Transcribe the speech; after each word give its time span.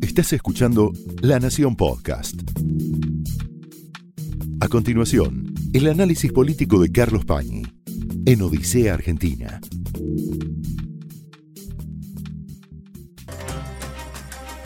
Estás 0.00 0.32
escuchando 0.34 0.92
La 1.22 1.40
Nación 1.40 1.74
Podcast. 1.74 2.34
A 4.60 4.68
continuación, 4.68 5.54
el 5.72 5.88
análisis 5.88 6.30
político 6.32 6.78
de 6.78 6.92
Carlos 6.92 7.24
Pañi 7.24 7.62
en 8.26 8.42
Odisea 8.42 8.94
Argentina. 8.94 9.60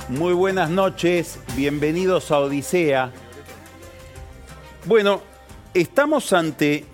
Muy 0.08 0.34
buenas 0.34 0.70
noches, 0.70 1.38
bienvenidos 1.56 2.30
a 2.30 2.40
Odisea. 2.40 3.12
Bueno, 4.84 5.22
estamos 5.74 6.32
ante 6.32 6.84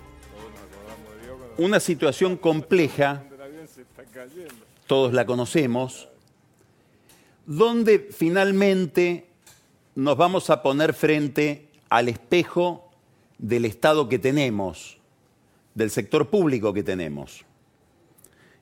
una 1.57 1.79
situación 1.79 2.37
compleja, 2.37 3.23
todos 4.87 5.13
la 5.13 5.25
conocemos, 5.25 6.09
donde 7.45 8.09
finalmente 8.11 9.27
nos 9.95 10.17
vamos 10.17 10.49
a 10.49 10.61
poner 10.61 10.93
frente 10.93 11.67
al 11.89 12.09
espejo 12.09 12.89
del 13.37 13.65
Estado 13.65 14.09
que 14.09 14.19
tenemos, 14.19 14.97
del 15.75 15.89
sector 15.89 16.29
público 16.29 16.73
que 16.73 16.83
tenemos. 16.83 17.45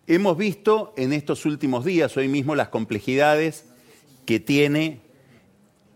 Hemos 0.08 0.38
visto 0.38 0.94
en 0.98 1.14
estos 1.14 1.46
últimos 1.46 1.86
días, 1.86 2.18
hoy 2.18 2.28
mismo, 2.28 2.56
las 2.56 2.70
complejidades 2.70 3.66
que 4.26 4.40
tiene 4.40 5.00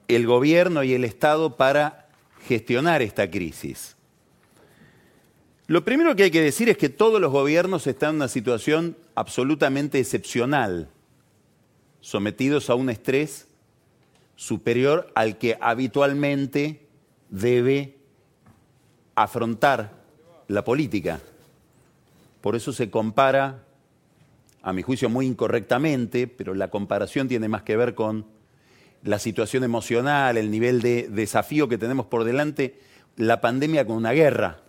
el 0.08 0.28
gobierno 0.28 0.84
y 0.84 0.94
el 0.94 1.04
Estado 1.04 1.58
para 1.58 2.08
gestionar 2.48 3.02
esta 3.02 3.30
crisis. 3.30 3.96
Lo 5.68 5.84
primero 5.84 6.16
que 6.16 6.24
hay 6.24 6.32
que 6.32 6.42
decir 6.42 6.70
es 6.70 6.78
que 6.78 6.90
todos 6.90 7.20
los 7.20 7.32
gobiernos 7.32 7.88
están 7.88 8.12
en 8.12 8.16
una 8.18 8.28
situación 8.28 8.96
absolutamente 9.16 10.00
excepcional, 10.00 10.90
sometidos 12.06 12.70
a 12.70 12.76
un 12.76 12.92
estrés 12.92 13.48
superior 14.36 15.12
al 15.16 15.40
que 15.40 15.58
habitualmente 15.60 16.86
debe 17.32 17.96
afrontar 19.16 19.92
la 20.48 20.64
política. 20.64 21.20
Por 22.42 22.56
eso 22.56 22.74
se 22.74 22.92
compara 22.92 23.64
a 24.62 24.72
mi 24.72 24.84
juicio 24.84 25.10
muy 25.10 25.26
incorrectamente, 25.26 26.28
pero 26.28 26.54
la 26.54 26.68
comparación 26.68 27.28
tiene 27.28 27.48
más 27.48 27.64
que 27.64 27.76
ver 27.76 27.96
con 27.96 28.28
la 29.02 29.18
situación 29.18 29.64
emocional, 29.64 30.38
el 30.38 30.52
nivel 30.52 30.84
de 30.84 31.08
desafío 31.10 31.68
que 31.68 31.80
tenemos 31.80 32.06
por 32.06 32.24
delante, 32.24 32.80
la 33.18 33.42
pandemia 33.42 33.84
con 33.88 33.96
una 33.96 34.12
guerra. 34.12 34.60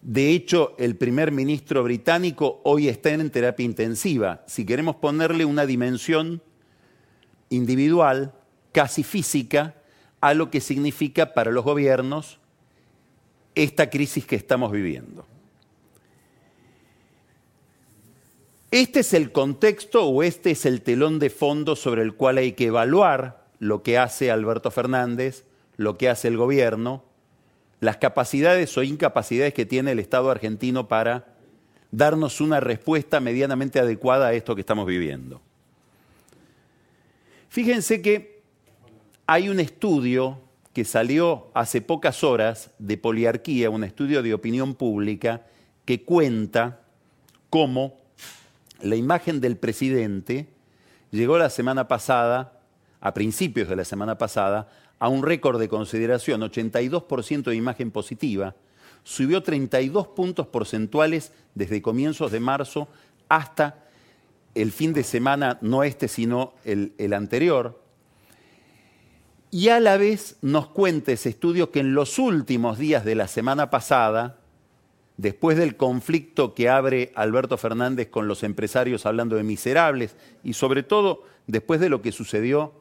De 0.00 0.30
hecho, 0.30 0.74
el 0.78 0.96
primer 0.96 1.32
ministro 1.32 1.82
británico 1.82 2.60
hoy 2.64 2.88
está 2.88 3.10
en 3.10 3.30
terapia 3.30 3.64
intensiva. 3.64 4.44
Si 4.46 4.64
queremos 4.64 4.96
ponerle 4.96 5.44
una 5.44 5.66
dimensión 5.66 6.42
individual, 7.50 8.32
casi 8.72 9.02
física, 9.02 9.74
a 10.20 10.34
lo 10.34 10.50
que 10.50 10.60
significa 10.60 11.34
para 11.34 11.50
los 11.50 11.64
gobiernos 11.64 12.38
esta 13.54 13.90
crisis 13.90 14.24
que 14.24 14.36
estamos 14.36 14.70
viviendo. 14.70 15.26
Este 18.70 19.00
es 19.00 19.14
el 19.14 19.32
contexto 19.32 20.06
o 20.06 20.22
este 20.22 20.50
es 20.50 20.66
el 20.66 20.82
telón 20.82 21.18
de 21.18 21.30
fondo 21.30 21.74
sobre 21.74 22.02
el 22.02 22.14
cual 22.14 22.38
hay 22.38 22.52
que 22.52 22.66
evaluar 22.66 23.46
lo 23.58 23.82
que 23.82 23.96
hace 23.96 24.30
Alberto 24.30 24.70
Fernández, 24.70 25.44
lo 25.76 25.96
que 25.96 26.08
hace 26.08 26.28
el 26.28 26.36
gobierno, 26.36 27.02
las 27.80 27.96
capacidades 27.98 28.76
o 28.76 28.82
incapacidades 28.82 29.54
que 29.54 29.66
tiene 29.66 29.92
el 29.92 29.98
Estado 29.98 30.30
argentino 30.30 30.88
para 30.88 31.34
darnos 31.90 32.40
una 32.40 32.60
respuesta 32.60 33.20
medianamente 33.20 33.78
adecuada 33.78 34.28
a 34.28 34.32
esto 34.34 34.54
que 34.54 34.60
estamos 34.60 34.86
viviendo. 34.86 35.40
Fíjense 37.48 38.02
que 38.02 38.42
hay 39.26 39.48
un 39.48 39.60
estudio 39.60 40.40
que 40.72 40.84
salió 40.84 41.50
hace 41.54 41.80
pocas 41.80 42.22
horas 42.22 42.70
de 42.78 42.98
Poliarquía, 42.98 43.70
un 43.70 43.84
estudio 43.84 44.22
de 44.22 44.34
opinión 44.34 44.74
pública, 44.74 45.46
que 45.84 46.04
cuenta 46.04 46.82
cómo 47.50 47.96
la 48.80 48.96
imagen 48.96 49.40
del 49.40 49.56
presidente 49.56 50.48
llegó 51.10 51.38
la 51.38 51.50
semana 51.50 51.88
pasada, 51.88 52.60
a 53.00 53.14
principios 53.14 53.68
de 53.68 53.76
la 53.76 53.84
semana 53.84 54.18
pasada, 54.18 54.68
a 54.98 55.08
un 55.08 55.22
récord 55.22 55.58
de 55.60 55.68
consideración, 55.68 56.40
82% 56.40 57.44
de 57.44 57.56
imagen 57.56 57.90
positiva, 57.90 58.54
subió 59.04 59.42
32 59.42 60.08
puntos 60.08 60.46
porcentuales 60.48 61.32
desde 61.54 61.82
comienzos 61.82 62.32
de 62.32 62.40
marzo 62.40 62.88
hasta 63.28 63.84
el 64.54 64.72
fin 64.72 64.92
de 64.92 65.04
semana, 65.04 65.58
no 65.60 65.84
este, 65.84 66.08
sino 66.08 66.54
el, 66.64 67.12
anterior. 67.12 67.80
Y 69.50 69.68
a 69.68 69.80
la 69.80 69.96
vez 69.96 70.36
nos 70.42 70.68
cuenta 70.68 71.12
ese 71.12 71.30
estudio 71.30 71.70
que 71.70 71.80
en 71.80 71.94
los 71.94 72.18
últimos 72.18 72.76
días 72.76 73.04
de 73.04 73.14
la 73.14 73.28
semana 73.28 73.70
pasada, 73.70 74.38
después 75.16 75.56
del 75.56 75.76
conflicto 75.76 76.54
que 76.54 76.68
abre 76.68 77.12
Alberto 77.14 77.56
Fernández 77.56 78.08
con 78.08 78.28
los 78.28 78.42
empresarios 78.42 79.06
hablando 79.06 79.36
de 79.36 79.42
miserables 79.42 80.16
y 80.44 80.52
sobre 80.52 80.82
todo 80.82 81.22
después 81.46 81.80
de 81.80 81.88
lo 81.88 82.02
que 82.02 82.12
sucedió 82.12 82.72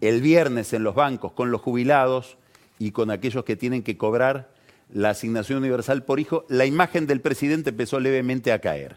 el 0.00 0.20
viernes 0.22 0.72
en 0.72 0.82
los 0.82 0.94
bancos 0.94 1.32
con 1.32 1.50
los 1.50 1.60
jubilados 1.60 2.36
y 2.78 2.92
con 2.92 3.10
aquellos 3.10 3.44
que 3.44 3.56
tienen 3.56 3.82
que 3.82 3.96
cobrar 3.96 4.50
la 4.92 5.10
asignación 5.10 5.58
universal 5.58 6.02
por 6.02 6.18
hijo, 6.18 6.44
la 6.48 6.66
imagen 6.66 7.06
del 7.06 7.20
presidente 7.20 7.70
empezó 7.70 8.00
levemente 8.00 8.52
a 8.52 8.60
caer, 8.60 8.96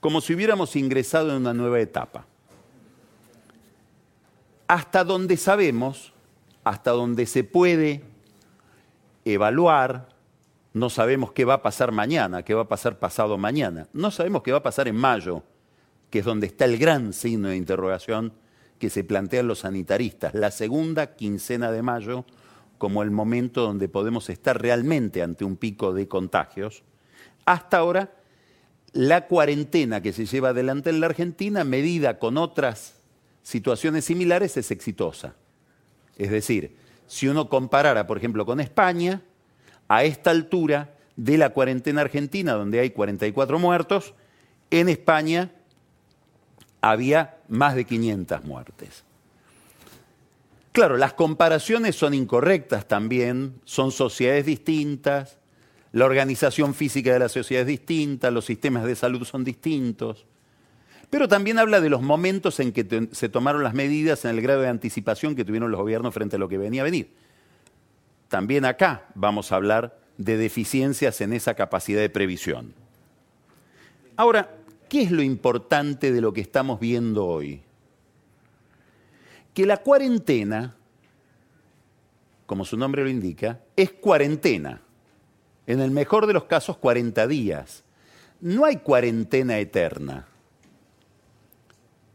como 0.00 0.20
si 0.20 0.34
hubiéramos 0.34 0.74
ingresado 0.74 1.30
en 1.30 1.36
una 1.36 1.54
nueva 1.54 1.80
etapa. 1.80 2.26
Hasta 4.66 5.04
donde 5.04 5.36
sabemos, 5.36 6.12
hasta 6.64 6.92
donde 6.92 7.26
se 7.26 7.44
puede 7.44 8.02
evaluar, 9.24 10.08
no 10.72 10.88
sabemos 10.88 11.32
qué 11.32 11.44
va 11.44 11.54
a 11.54 11.62
pasar 11.62 11.92
mañana, 11.92 12.42
qué 12.42 12.54
va 12.54 12.62
a 12.62 12.68
pasar 12.68 12.98
pasado 12.98 13.36
mañana. 13.36 13.88
No 13.92 14.10
sabemos 14.10 14.42
qué 14.42 14.52
va 14.52 14.58
a 14.58 14.62
pasar 14.62 14.88
en 14.88 14.96
mayo, 14.96 15.42
que 16.10 16.20
es 16.20 16.24
donde 16.24 16.46
está 16.46 16.64
el 16.64 16.78
gran 16.78 17.12
signo 17.12 17.48
de 17.48 17.56
interrogación 17.56 18.32
que 18.82 18.90
se 18.90 19.04
plantean 19.04 19.46
los 19.46 19.60
sanitaristas. 19.60 20.34
La 20.34 20.50
segunda 20.50 21.14
quincena 21.14 21.70
de 21.70 21.82
mayo 21.82 22.24
como 22.78 23.04
el 23.04 23.12
momento 23.12 23.62
donde 23.62 23.88
podemos 23.88 24.28
estar 24.28 24.60
realmente 24.60 25.22
ante 25.22 25.44
un 25.44 25.54
pico 25.54 25.94
de 25.94 26.08
contagios. 26.08 26.82
Hasta 27.44 27.76
ahora, 27.76 28.12
la 28.92 29.28
cuarentena 29.28 30.02
que 30.02 30.12
se 30.12 30.26
lleva 30.26 30.48
adelante 30.48 30.90
en 30.90 30.98
la 30.98 31.06
Argentina, 31.06 31.62
medida 31.62 32.18
con 32.18 32.36
otras 32.36 32.94
situaciones 33.44 34.04
similares, 34.04 34.56
es 34.56 34.72
exitosa. 34.72 35.36
Es 36.18 36.32
decir, 36.32 36.74
si 37.06 37.28
uno 37.28 37.48
comparara, 37.48 38.08
por 38.08 38.18
ejemplo, 38.18 38.44
con 38.44 38.58
España, 38.58 39.22
a 39.86 40.02
esta 40.02 40.32
altura 40.32 40.96
de 41.14 41.38
la 41.38 41.50
cuarentena 41.50 42.00
argentina, 42.00 42.54
donde 42.54 42.80
hay 42.80 42.90
44 42.90 43.60
muertos, 43.60 44.14
en 44.72 44.88
España 44.88 45.52
había 46.82 47.38
más 47.48 47.74
de 47.74 47.86
500 47.86 48.44
muertes. 48.44 49.04
Claro, 50.72 50.98
las 50.98 51.14
comparaciones 51.14 51.96
son 51.96 52.12
incorrectas 52.12 52.86
también, 52.86 53.54
son 53.64 53.92
sociedades 53.92 54.44
distintas, 54.44 55.38
la 55.92 56.04
organización 56.04 56.74
física 56.74 57.12
de 57.12 57.18
la 57.18 57.28
sociedad 57.30 57.62
es 57.62 57.68
distinta, 57.68 58.30
los 58.30 58.44
sistemas 58.44 58.84
de 58.84 58.96
salud 58.96 59.24
son 59.24 59.44
distintos, 59.44 60.26
pero 61.08 61.28
también 61.28 61.58
habla 61.58 61.80
de 61.80 61.88
los 61.88 62.02
momentos 62.02 62.60
en 62.60 62.72
que 62.72 63.08
se 63.12 63.28
tomaron 63.30 63.62
las 63.62 63.74
medidas, 63.74 64.24
en 64.24 64.32
el 64.32 64.42
grado 64.42 64.60
de 64.60 64.68
anticipación 64.68 65.34
que 65.34 65.44
tuvieron 65.44 65.70
los 65.70 65.80
gobiernos 65.80 66.12
frente 66.12 66.36
a 66.36 66.38
lo 66.38 66.48
que 66.48 66.58
venía 66.58 66.82
a 66.82 66.84
venir 66.84 67.10
también 68.32 68.64
acá 68.64 69.04
vamos 69.14 69.52
a 69.52 69.56
hablar 69.56 69.94
de 70.16 70.38
deficiencias 70.38 71.20
en 71.20 71.34
esa 71.34 71.52
capacidad 71.52 72.00
de 72.00 72.08
previsión. 72.08 72.72
Ahora, 74.16 74.48
¿qué 74.92 75.00
es 75.00 75.10
lo 75.10 75.22
importante 75.22 76.12
de 76.12 76.20
lo 76.20 76.34
que 76.34 76.42
estamos 76.42 76.78
viendo 76.78 77.24
hoy? 77.24 77.62
Que 79.54 79.64
la 79.64 79.78
cuarentena, 79.78 80.76
como 82.44 82.66
su 82.66 82.76
nombre 82.76 83.02
lo 83.02 83.08
indica, 83.08 83.58
es 83.74 83.90
cuarentena. 83.90 84.82
En 85.66 85.80
el 85.80 85.92
mejor 85.92 86.26
de 86.26 86.34
los 86.34 86.44
casos, 86.44 86.76
40 86.76 87.26
días. 87.26 87.84
No 88.42 88.66
hay 88.66 88.76
cuarentena 88.76 89.58
eterna. 89.58 90.26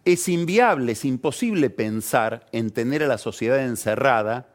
Es 0.06 0.30
inviable, 0.30 0.92
es 0.92 1.04
imposible 1.04 1.72
pensar 1.72 2.46
en 2.52 2.70
tener 2.70 3.02
a 3.02 3.08
la 3.08 3.18
sociedad 3.18 3.66
encerrada 3.66 4.54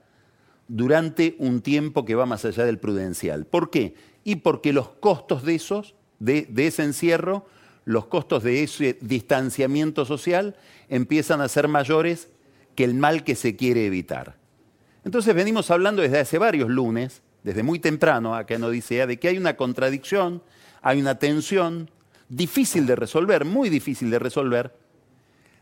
durante 0.69 1.35
un 1.41 1.61
tiempo 1.61 2.05
que 2.05 2.15
va 2.15 2.25
más 2.25 2.45
allá 2.45 2.65
del 2.65 2.79
prudencial. 2.79 3.47
¿Por 3.47 3.69
qué? 3.71 3.97
Y 4.23 4.37
porque 4.37 4.73
los 4.73 4.91
costos 4.91 5.43
de 5.43 5.57
esos, 5.57 5.97
de, 6.21 6.47
ese 6.57 6.85
encierro, 6.85 7.47
los 7.85 8.07
costos 8.07 8.43
de 8.43 8.63
ese 8.63 8.99
distanciamiento 9.01 10.05
social 10.05 10.57
empiezan 10.89 11.41
a 11.41 11.49
ser 11.49 11.69
mayores 11.69 12.29
que 12.75 12.85
el 12.85 12.95
mal 12.95 13.25
que 13.25 13.35
se 13.35 13.57
quiere 13.57 13.87
evitar. 13.87 14.37
Entonces 15.05 15.35
venimos 15.35 15.71
hablando 15.71 16.03
desde 16.03 16.21
hace 16.21 16.39
varios 16.39 16.71
lunes, 16.71 17.23
desde 17.43 17.63
muy 17.63 17.79
temprano 17.79 18.35
acá 18.35 18.55
en 18.55 18.65
Odisea, 18.65 19.07
de 19.07 19.19
que 19.19 19.29
hay 19.29 19.39
una 19.39 19.57
contradicción, 19.57 20.43
hay 20.81 21.01
una 21.01 21.19
tensión 21.19 21.91
difícil 22.29 22.87
de 22.87 22.97
resolver, 22.97 23.45
muy 23.45 23.69
difícil 23.69 24.11
de 24.11 24.19
resolver, 24.19 24.75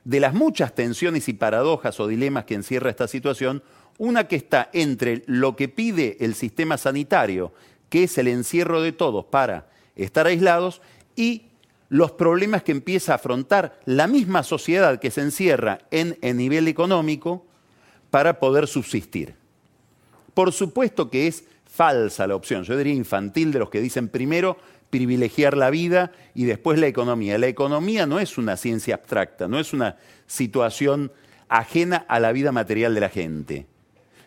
de 0.04 0.20
las 0.20 0.34
muchas 0.34 0.74
tensiones 0.74 1.28
y 1.28 1.32
paradojas 1.32 2.00
o 2.00 2.06
dilemas 2.06 2.44
que 2.44 2.54
encierra 2.54 2.90
esta 2.90 3.08
situación, 3.08 3.62
una 3.98 4.28
que 4.28 4.36
está 4.36 4.70
entre 4.72 5.22
lo 5.26 5.56
que 5.56 5.68
pide 5.68 6.16
el 6.20 6.34
sistema 6.34 6.78
sanitario, 6.78 7.52
que 7.88 8.04
es 8.04 8.16
el 8.18 8.28
encierro 8.28 8.82
de 8.82 8.92
todos 8.92 9.24
para 9.26 9.68
estar 9.96 10.26
aislados, 10.26 10.80
y 11.16 11.49
los 11.90 12.12
problemas 12.12 12.62
que 12.62 12.72
empieza 12.72 13.12
a 13.12 13.16
afrontar 13.16 13.78
la 13.84 14.06
misma 14.06 14.42
sociedad 14.42 15.00
que 15.00 15.10
se 15.10 15.20
encierra 15.20 15.80
en 15.90 16.16
el 16.22 16.36
nivel 16.36 16.68
económico 16.68 17.44
para 18.10 18.38
poder 18.38 18.66
subsistir. 18.66 19.34
Por 20.32 20.52
supuesto 20.52 21.10
que 21.10 21.26
es 21.26 21.44
falsa 21.66 22.26
la 22.26 22.36
opción, 22.36 22.62
yo 22.62 22.76
diría 22.76 22.94
infantil 22.94 23.52
de 23.52 23.58
los 23.58 23.70
que 23.70 23.80
dicen 23.80 24.08
primero 24.08 24.56
privilegiar 24.88 25.56
la 25.56 25.70
vida 25.70 26.12
y 26.34 26.44
después 26.44 26.78
la 26.78 26.86
economía. 26.86 27.38
La 27.38 27.48
economía 27.48 28.06
no 28.06 28.20
es 28.20 28.38
una 28.38 28.56
ciencia 28.56 28.94
abstracta, 28.94 29.48
no 29.48 29.58
es 29.58 29.72
una 29.72 29.96
situación 30.26 31.12
ajena 31.48 32.04
a 32.08 32.20
la 32.20 32.32
vida 32.32 32.52
material 32.52 32.94
de 32.94 33.00
la 33.00 33.08
gente. 33.08 33.66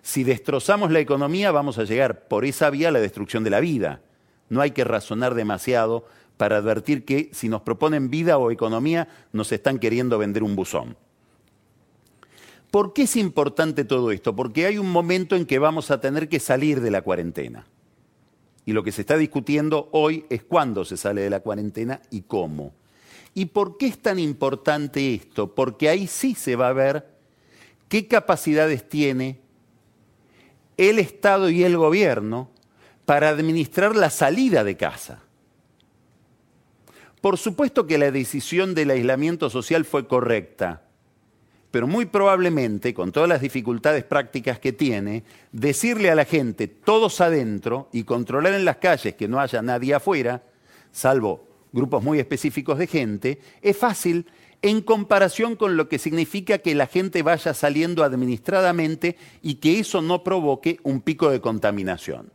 Si 0.01 0.25
destrozamos 0.25 0.91
la 0.91 0.99
economía 0.99 1.51
vamos 1.51 1.77
a 1.77 1.85
llegar 1.85 2.27
por 2.27 2.43
esa 2.43 2.69
vía 2.69 2.89
a 2.89 2.91
la 2.91 2.99
destrucción 2.99 3.45
de 3.45 3.49
la 3.49 3.61
vida. 3.61 4.01
No 4.49 4.59
hay 4.59 4.71
que 4.71 4.83
razonar 4.83 5.33
demasiado 5.33 6.05
para 6.43 6.57
advertir 6.57 7.05
que 7.05 7.29
si 7.31 7.47
nos 7.47 7.61
proponen 7.61 8.09
vida 8.09 8.37
o 8.37 8.51
economía 8.51 9.07
nos 9.31 9.53
están 9.53 9.79
queriendo 9.79 10.17
vender 10.17 10.43
un 10.43 10.57
buzón. 10.57 10.97
¿Por 12.69 12.91
qué 12.91 13.03
es 13.03 13.15
importante 13.15 13.85
todo 13.85 14.11
esto? 14.11 14.35
Porque 14.35 14.65
hay 14.65 14.77
un 14.77 14.91
momento 14.91 15.37
en 15.37 15.45
que 15.45 15.57
vamos 15.57 15.89
a 15.89 16.01
tener 16.01 16.27
que 16.27 16.41
salir 16.41 16.81
de 16.81 16.91
la 16.91 17.01
cuarentena. 17.01 17.65
Y 18.65 18.73
lo 18.73 18.83
que 18.83 18.91
se 18.91 18.99
está 18.99 19.15
discutiendo 19.15 19.87
hoy 19.93 20.25
es 20.29 20.43
cuándo 20.43 20.83
se 20.83 20.97
sale 20.97 21.21
de 21.21 21.29
la 21.29 21.39
cuarentena 21.39 22.01
y 22.11 22.23
cómo. 22.23 22.73
¿Y 23.33 23.45
por 23.45 23.77
qué 23.77 23.87
es 23.87 23.99
tan 23.99 24.19
importante 24.19 25.13
esto? 25.13 25.55
Porque 25.55 25.87
ahí 25.87 26.07
sí 26.07 26.35
se 26.35 26.57
va 26.57 26.67
a 26.67 26.73
ver 26.73 27.07
qué 27.87 28.09
capacidades 28.09 28.89
tiene 28.89 29.39
el 30.75 30.99
Estado 30.99 31.49
y 31.49 31.63
el 31.63 31.77
gobierno 31.77 32.51
para 33.05 33.29
administrar 33.29 33.95
la 33.95 34.09
salida 34.09 34.65
de 34.65 34.75
casa. 34.75 35.22
Por 37.23 37.37
supuesto 37.37 37.87
que 37.87 37.97
la 37.97 38.11
decisión 38.11 38.75
del 38.75 38.89
aislamiento 38.89 39.49
social 39.49 39.85
fue 39.85 40.09
correcta, 40.09 40.81
pero 41.71 41.87
muy 41.87 42.05
probablemente, 42.05 42.93
con 42.93 43.13
todas 43.13 43.29
las 43.29 43.39
dificultades 43.39 44.03
prácticas 44.03 44.59
que 44.59 44.73
tiene, 44.73 45.23
decirle 45.53 46.11
a 46.11 46.15
la 46.15 46.25
gente 46.25 46.67
todos 46.67 47.21
adentro 47.21 47.87
y 47.93 48.03
controlar 48.03 48.55
en 48.55 48.65
las 48.65 48.75
calles 48.75 49.15
que 49.15 49.29
no 49.29 49.39
haya 49.39 49.61
nadie 49.61 49.93
afuera, 49.93 50.43
salvo 50.91 51.47
grupos 51.71 52.03
muy 52.03 52.19
específicos 52.19 52.77
de 52.77 52.87
gente, 52.87 53.39
es 53.61 53.77
fácil 53.77 54.27
en 54.61 54.81
comparación 54.81 55.55
con 55.55 55.77
lo 55.77 55.87
que 55.87 55.99
significa 55.99 56.57
que 56.57 56.75
la 56.75 56.87
gente 56.87 57.23
vaya 57.23 57.53
saliendo 57.53 58.03
administradamente 58.03 59.15
y 59.41 59.55
que 59.55 59.79
eso 59.79 60.01
no 60.01 60.25
provoque 60.25 60.77
un 60.83 60.99
pico 60.99 61.29
de 61.29 61.39
contaminación. 61.39 62.33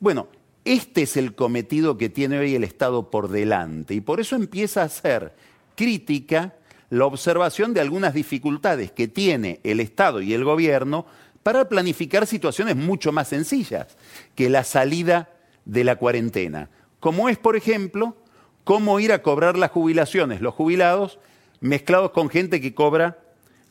Bueno, 0.00 0.26
este 0.64 1.02
es 1.02 1.16
el 1.16 1.34
cometido 1.34 1.96
que 1.96 2.08
tiene 2.08 2.38
hoy 2.38 2.54
el 2.54 2.64
Estado 2.64 3.10
por 3.10 3.28
delante 3.28 3.94
y 3.94 4.00
por 4.00 4.20
eso 4.20 4.36
empieza 4.36 4.82
a 4.82 4.88
ser 4.88 5.32
crítica 5.74 6.54
la 6.90 7.06
observación 7.06 7.72
de 7.72 7.80
algunas 7.80 8.14
dificultades 8.14 8.90
que 8.92 9.08
tiene 9.08 9.60
el 9.62 9.80
Estado 9.80 10.20
y 10.20 10.34
el 10.34 10.44
gobierno 10.44 11.06
para 11.42 11.68
planificar 11.68 12.26
situaciones 12.26 12.76
mucho 12.76 13.12
más 13.12 13.28
sencillas 13.28 13.96
que 14.34 14.50
la 14.50 14.64
salida 14.64 15.30
de 15.64 15.84
la 15.84 15.96
cuarentena, 15.96 16.68
como 16.98 17.28
es, 17.28 17.38
por 17.38 17.56
ejemplo, 17.56 18.16
cómo 18.64 19.00
ir 19.00 19.12
a 19.12 19.22
cobrar 19.22 19.56
las 19.56 19.70
jubilaciones, 19.70 20.40
los 20.40 20.54
jubilados, 20.54 21.18
mezclados 21.60 22.10
con 22.10 22.28
gente 22.28 22.60
que 22.60 22.74
cobra 22.74 23.18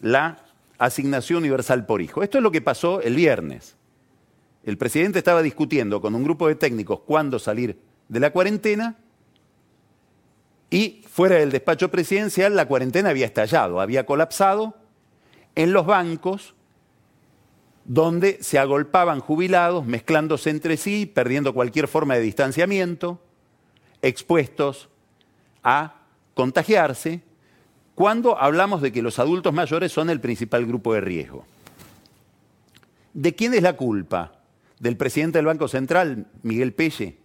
la 0.01 0.39
asignación 0.77 1.39
universal 1.39 1.85
por 1.85 2.01
hijo. 2.01 2.23
Esto 2.23 2.37
es 2.37 2.43
lo 2.43 2.51
que 2.51 2.61
pasó 2.61 3.01
el 3.01 3.15
viernes. 3.15 3.75
El 4.63 4.77
presidente 4.77 5.19
estaba 5.19 5.41
discutiendo 5.41 6.01
con 6.01 6.15
un 6.15 6.23
grupo 6.23 6.47
de 6.47 6.55
técnicos 6.55 7.01
cuándo 7.01 7.39
salir 7.39 7.79
de 8.07 8.19
la 8.19 8.31
cuarentena 8.31 8.97
y 10.69 11.03
fuera 11.07 11.35
del 11.35 11.51
despacho 11.51 11.89
presidencial 11.89 12.55
la 12.55 12.67
cuarentena 12.67 13.09
había 13.09 13.25
estallado, 13.25 13.81
había 13.81 14.05
colapsado 14.05 14.75
en 15.55 15.73
los 15.73 15.85
bancos 15.85 16.53
donde 17.85 18.37
se 18.41 18.59
agolpaban 18.59 19.19
jubilados, 19.19 19.85
mezclándose 19.85 20.51
entre 20.51 20.77
sí, 20.77 21.07
perdiendo 21.07 21.55
cualquier 21.55 21.87
forma 21.87 22.13
de 22.13 22.21
distanciamiento, 22.21 23.19
expuestos 24.03 24.89
a 25.63 25.95
contagiarse, 26.35 27.21
cuando 27.95 28.37
hablamos 28.39 28.81
de 28.81 28.91
que 28.91 29.01
los 29.01 29.17
adultos 29.17 29.53
mayores 29.53 29.91
son 29.91 30.09
el 30.09 30.21
principal 30.21 30.65
grupo 30.65 30.93
de 30.93 31.01
riesgo. 31.01 31.45
¿De 33.13 33.33
quién 33.33 33.55
es 33.55 33.63
la 33.63 33.73
culpa? 33.73 34.38
¿Del 34.79 34.97
presidente 34.97 35.37
del 35.37 35.45
Banco 35.45 35.67
Central, 35.67 36.27
Miguel 36.41 36.73
Pelle? 36.73 37.17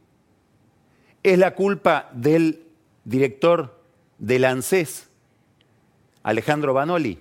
¿Es 1.23 1.39
la 1.39 1.55
culpa 1.55 2.11
del 2.12 2.65
director 3.05 3.81
del 4.19 4.45
ANSES, 4.45 5.09
Alejandro 6.23 6.75
Banoli. 6.75 7.21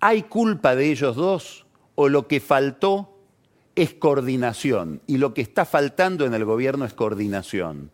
¿Hay 0.00 0.24
culpa 0.24 0.76
de 0.76 0.90
ellos 0.90 1.16
dos 1.16 1.66
o 1.94 2.08
lo 2.08 2.28
que 2.28 2.40
faltó 2.40 3.18
es 3.74 3.94
coordinación? 3.94 5.00
Y 5.06 5.16
lo 5.16 5.34
que 5.34 5.40
está 5.40 5.64
faltando 5.64 6.24
en 6.26 6.34
el 6.34 6.44
gobierno 6.44 6.84
es 6.84 6.94
coordinación. 6.94 7.90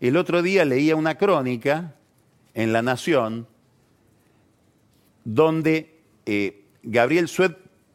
El 0.00 0.16
otro 0.16 0.42
día 0.42 0.64
leía 0.64 0.96
una 0.96 1.16
crónica 1.16 1.94
en 2.54 2.72
La 2.72 2.82
Nación 2.82 3.46
donde 5.24 6.00
eh, 6.26 6.64
Gabriel 6.82 7.28
Sued 7.28 7.52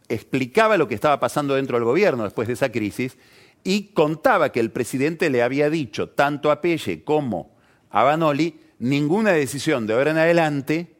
explicaba 0.09 0.77
lo 0.77 0.87
que 0.87 0.95
estaba 0.95 1.19
pasando 1.19 1.55
dentro 1.55 1.77
del 1.77 1.85
gobierno 1.85 2.23
después 2.23 2.47
de 2.47 2.53
esa 2.53 2.71
crisis 2.71 3.17
y 3.63 3.93
contaba 3.93 4.51
que 4.51 4.59
el 4.59 4.71
presidente 4.71 5.29
le 5.29 5.41
había 5.41 5.69
dicho, 5.69 6.09
tanto 6.09 6.51
a 6.51 6.61
Pelle 6.61 7.03
como 7.03 7.55
a 7.89 8.03
Banoli, 8.03 8.59
ninguna 8.79 9.31
decisión 9.31 9.87
de 9.87 9.93
ahora 9.93 10.11
en 10.11 10.17
adelante 10.17 10.95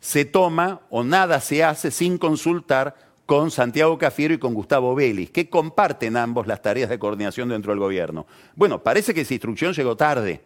se 0.00 0.24
toma 0.24 0.80
o 0.90 1.04
nada 1.04 1.40
se 1.40 1.64
hace 1.64 1.90
sin 1.90 2.18
consultar 2.18 2.96
con 3.26 3.50
Santiago 3.50 3.98
Cafiero 3.98 4.32
y 4.32 4.38
con 4.38 4.54
Gustavo 4.54 4.94
Vélez, 4.94 5.30
que 5.30 5.50
comparten 5.50 6.16
ambos 6.16 6.46
las 6.46 6.62
tareas 6.62 6.88
de 6.88 6.98
coordinación 6.98 7.50
dentro 7.50 7.72
del 7.72 7.78
gobierno. 7.78 8.26
Bueno, 8.56 8.82
parece 8.82 9.12
que 9.12 9.20
esa 9.20 9.34
instrucción 9.34 9.74
llegó 9.74 9.96
tarde, 9.96 10.40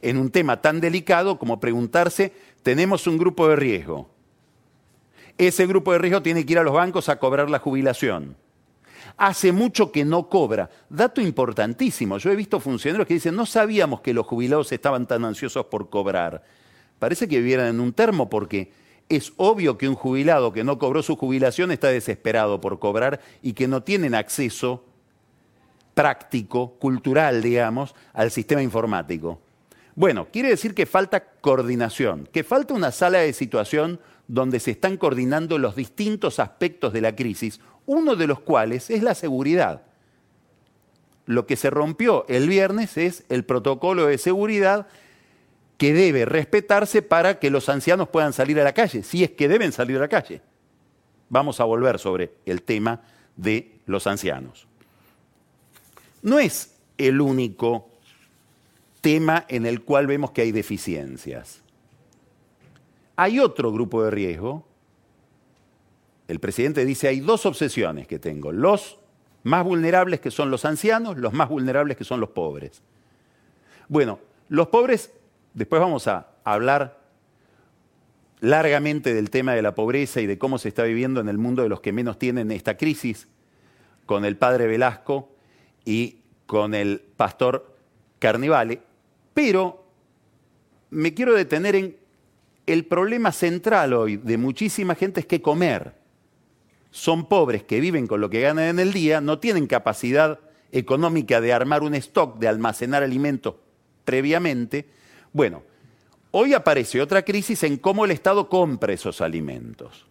en 0.00 0.16
un 0.16 0.30
tema 0.30 0.60
tan 0.60 0.80
delicado 0.80 1.38
como 1.38 1.60
preguntarse, 1.60 2.32
tenemos 2.62 3.06
un 3.06 3.18
grupo 3.18 3.48
de 3.48 3.56
riesgo. 3.56 4.10
Ese 5.38 5.66
grupo 5.66 5.92
de 5.92 5.98
riesgo 5.98 6.22
tiene 6.22 6.44
que 6.44 6.52
ir 6.52 6.58
a 6.58 6.62
los 6.62 6.74
bancos 6.74 7.08
a 7.08 7.18
cobrar 7.18 7.50
la 7.50 7.58
jubilación 7.58 8.36
hace 9.16 9.52
mucho 9.52 9.92
que 9.92 10.04
no 10.04 10.28
cobra. 10.28 10.70
Dato 10.88 11.20
importantísimo, 11.20 12.18
yo 12.18 12.30
he 12.30 12.36
visto 12.36 12.60
funcionarios 12.60 13.06
que 13.06 13.14
dicen, 13.14 13.36
no 13.36 13.46
sabíamos 13.46 14.00
que 14.00 14.14
los 14.14 14.26
jubilados 14.26 14.72
estaban 14.72 15.06
tan 15.06 15.24
ansiosos 15.24 15.66
por 15.66 15.90
cobrar. 15.90 16.42
Parece 16.98 17.28
que 17.28 17.38
vivieran 17.38 17.66
en 17.66 17.80
un 17.80 17.92
termo 17.92 18.30
porque 18.30 18.72
es 19.08 19.32
obvio 19.36 19.76
que 19.76 19.88
un 19.88 19.94
jubilado 19.94 20.52
que 20.52 20.64
no 20.64 20.78
cobró 20.78 21.02
su 21.02 21.16
jubilación 21.16 21.72
está 21.72 21.88
desesperado 21.88 22.60
por 22.60 22.78
cobrar 22.78 23.20
y 23.42 23.52
que 23.52 23.68
no 23.68 23.82
tienen 23.82 24.14
acceso 24.14 24.84
práctico, 25.94 26.74
cultural, 26.78 27.42
digamos, 27.42 27.94
al 28.14 28.30
sistema 28.30 28.62
informático. 28.62 29.40
Bueno, 29.94 30.28
quiere 30.32 30.48
decir 30.48 30.74
que 30.74 30.86
falta 30.86 31.20
coordinación, 31.40 32.28
que 32.32 32.44
falta 32.44 32.74
una 32.74 32.92
sala 32.92 33.18
de 33.18 33.32
situación 33.32 34.00
donde 34.26 34.60
se 34.60 34.70
están 34.70 34.96
coordinando 34.96 35.58
los 35.58 35.76
distintos 35.76 36.38
aspectos 36.38 36.92
de 36.92 37.02
la 37.02 37.14
crisis, 37.14 37.60
uno 37.84 38.16
de 38.16 38.26
los 38.26 38.40
cuales 38.40 38.88
es 38.90 39.02
la 39.02 39.14
seguridad. 39.14 39.82
Lo 41.26 41.46
que 41.46 41.56
se 41.56 41.70
rompió 41.70 42.24
el 42.28 42.48
viernes 42.48 42.96
es 42.96 43.24
el 43.28 43.44
protocolo 43.44 44.06
de 44.06 44.18
seguridad 44.18 44.86
que 45.76 45.92
debe 45.92 46.24
respetarse 46.24 47.02
para 47.02 47.38
que 47.38 47.50
los 47.50 47.68
ancianos 47.68 48.08
puedan 48.08 48.32
salir 48.32 48.58
a 48.60 48.64
la 48.64 48.72
calle, 48.72 49.02
si 49.02 49.24
es 49.24 49.32
que 49.32 49.48
deben 49.48 49.72
salir 49.72 49.96
a 49.98 50.00
la 50.00 50.08
calle. 50.08 50.40
Vamos 51.28 51.60
a 51.60 51.64
volver 51.64 51.98
sobre 51.98 52.32
el 52.46 52.62
tema 52.62 53.02
de 53.36 53.80
los 53.86 54.06
ancianos. 54.06 54.66
No 56.22 56.38
es 56.38 56.76
el 56.98 57.20
único 57.20 57.91
tema 59.02 59.44
en 59.48 59.66
el 59.66 59.82
cual 59.82 60.06
vemos 60.06 60.30
que 60.30 60.40
hay 60.40 60.52
deficiencias. 60.52 61.62
Hay 63.16 63.38
otro 63.38 63.70
grupo 63.70 64.02
de 64.02 64.10
riesgo 64.10 64.64
el 66.32 66.40
presidente 66.40 66.86
dice, 66.86 67.08
hay 67.08 67.20
dos 67.20 67.44
obsesiones 67.44 68.06
que 68.06 68.18
tengo, 68.18 68.52
los 68.52 68.98
más 69.42 69.64
vulnerables 69.64 70.18
que 70.18 70.30
son 70.30 70.50
los 70.50 70.64
ancianos, 70.64 71.18
los 71.18 71.34
más 71.34 71.48
vulnerables 71.48 71.96
que 71.96 72.04
son 72.04 72.20
los 72.20 72.30
pobres. 72.30 72.82
Bueno, 73.88 74.18
los 74.48 74.68
pobres, 74.68 75.12
después 75.52 75.80
vamos 75.80 76.08
a 76.08 76.28
hablar 76.44 77.00
largamente 78.40 79.12
del 79.12 79.28
tema 79.28 79.52
de 79.54 79.60
la 79.60 79.74
pobreza 79.74 80.22
y 80.22 80.26
de 80.26 80.38
cómo 80.38 80.56
se 80.56 80.68
está 80.68 80.84
viviendo 80.84 81.20
en 81.20 81.28
el 81.28 81.36
mundo 81.36 81.62
de 81.62 81.68
los 81.68 81.80
que 81.80 81.92
menos 81.92 82.18
tienen 82.18 82.50
esta 82.50 82.78
crisis, 82.78 83.28
con 84.06 84.24
el 84.24 84.38
padre 84.38 84.66
Velasco 84.66 85.34
y 85.84 86.20
con 86.46 86.74
el 86.74 87.00
pastor 87.16 87.76
Carnivale, 88.18 88.80
pero 89.34 89.84
me 90.90 91.14
quiero 91.14 91.34
detener 91.34 91.74
en 91.74 91.96
el 92.66 92.84
problema 92.86 93.32
central 93.32 93.92
hoy 93.92 94.16
de 94.16 94.38
muchísima 94.38 94.94
gente 94.94 95.20
es 95.20 95.26
que 95.26 95.42
comer. 95.42 95.94
Son 96.90 97.26
pobres 97.26 97.64
que 97.64 97.80
viven 97.80 98.06
con 98.06 98.20
lo 98.20 98.28
que 98.28 98.42
ganan 98.42 98.64
en 98.66 98.78
el 98.78 98.92
día, 98.92 99.20
no 99.20 99.38
tienen 99.38 99.66
capacidad 99.66 100.38
económica 100.70 101.40
de 101.40 101.52
armar 101.52 101.82
un 101.82 101.94
stock, 101.94 102.38
de 102.38 102.48
almacenar 102.48 103.02
alimentos 103.02 103.54
previamente. 104.04 104.86
Bueno, 105.32 105.62
hoy 106.30 106.54
aparece 106.54 107.00
otra 107.00 107.22
crisis 107.22 107.62
en 107.62 107.78
cómo 107.78 108.04
el 108.04 108.10
Estado 108.10 108.48
compra 108.48 108.92
esos 108.92 109.20
alimentos. 109.20 110.06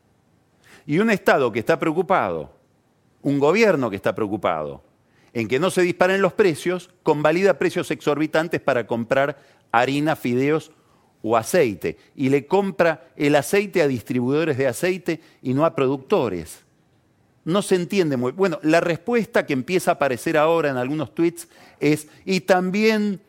Y 0.88 0.98
un 1.00 1.12
Estado 1.12 1.52
que 1.52 1.60
está 1.60 1.78
preocupado, 1.78 2.52
un 3.22 3.38
gobierno 3.38 3.90
que 3.90 3.96
está 3.96 4.16
preocupado 4.16 4.84
en 5.34 5.48
que 5.48 5.60
no 5.60 5.70
se 5.72 5.82
disparen 5.82 6.22
los 6.22 6.34
precios, 6.34 6.90
convalida 7.04 7.58
precios 7.58 7.90
exorbitantes 7.92 8.60
para 8.60 8.86
comprar 8.86 9.38
harina, 9.72 10.16
fideos 10.16 10.72
o 11.22 11.38
aceite. 11.38 11.98
Y 12.16 12.30
le 12.30 12.48
compra 12.48 13.08
el 13.16 13.36
aceite 13.36 13.82
a 13.82 13.88
distribuidores 13.88 14.58
de 14.58 14.68
aceite 14.68 15.22
y 15.42 15.54
no 15.54 15.66
a 15.66 15.76
productores. 15.76 16.64
No 17.44 17.62
se 17.62 17.76
entiende 17.76 18.18
muy 18.18 18.34
Bueno, 18.34 18.60
la 18.62 18.82
respuesta 18.82 19.46
que 19.46 19.54
empieza 19.54 19.92
a 19.92 19.94
aparecer 19.96 20.38
ahora 20.38 20.70
en 20.70 20.78
algunos 20.78 21.16
tweets 21.16 21.48
es, 21.80 22.08
y 22.26 22.42
también 22.42 23.22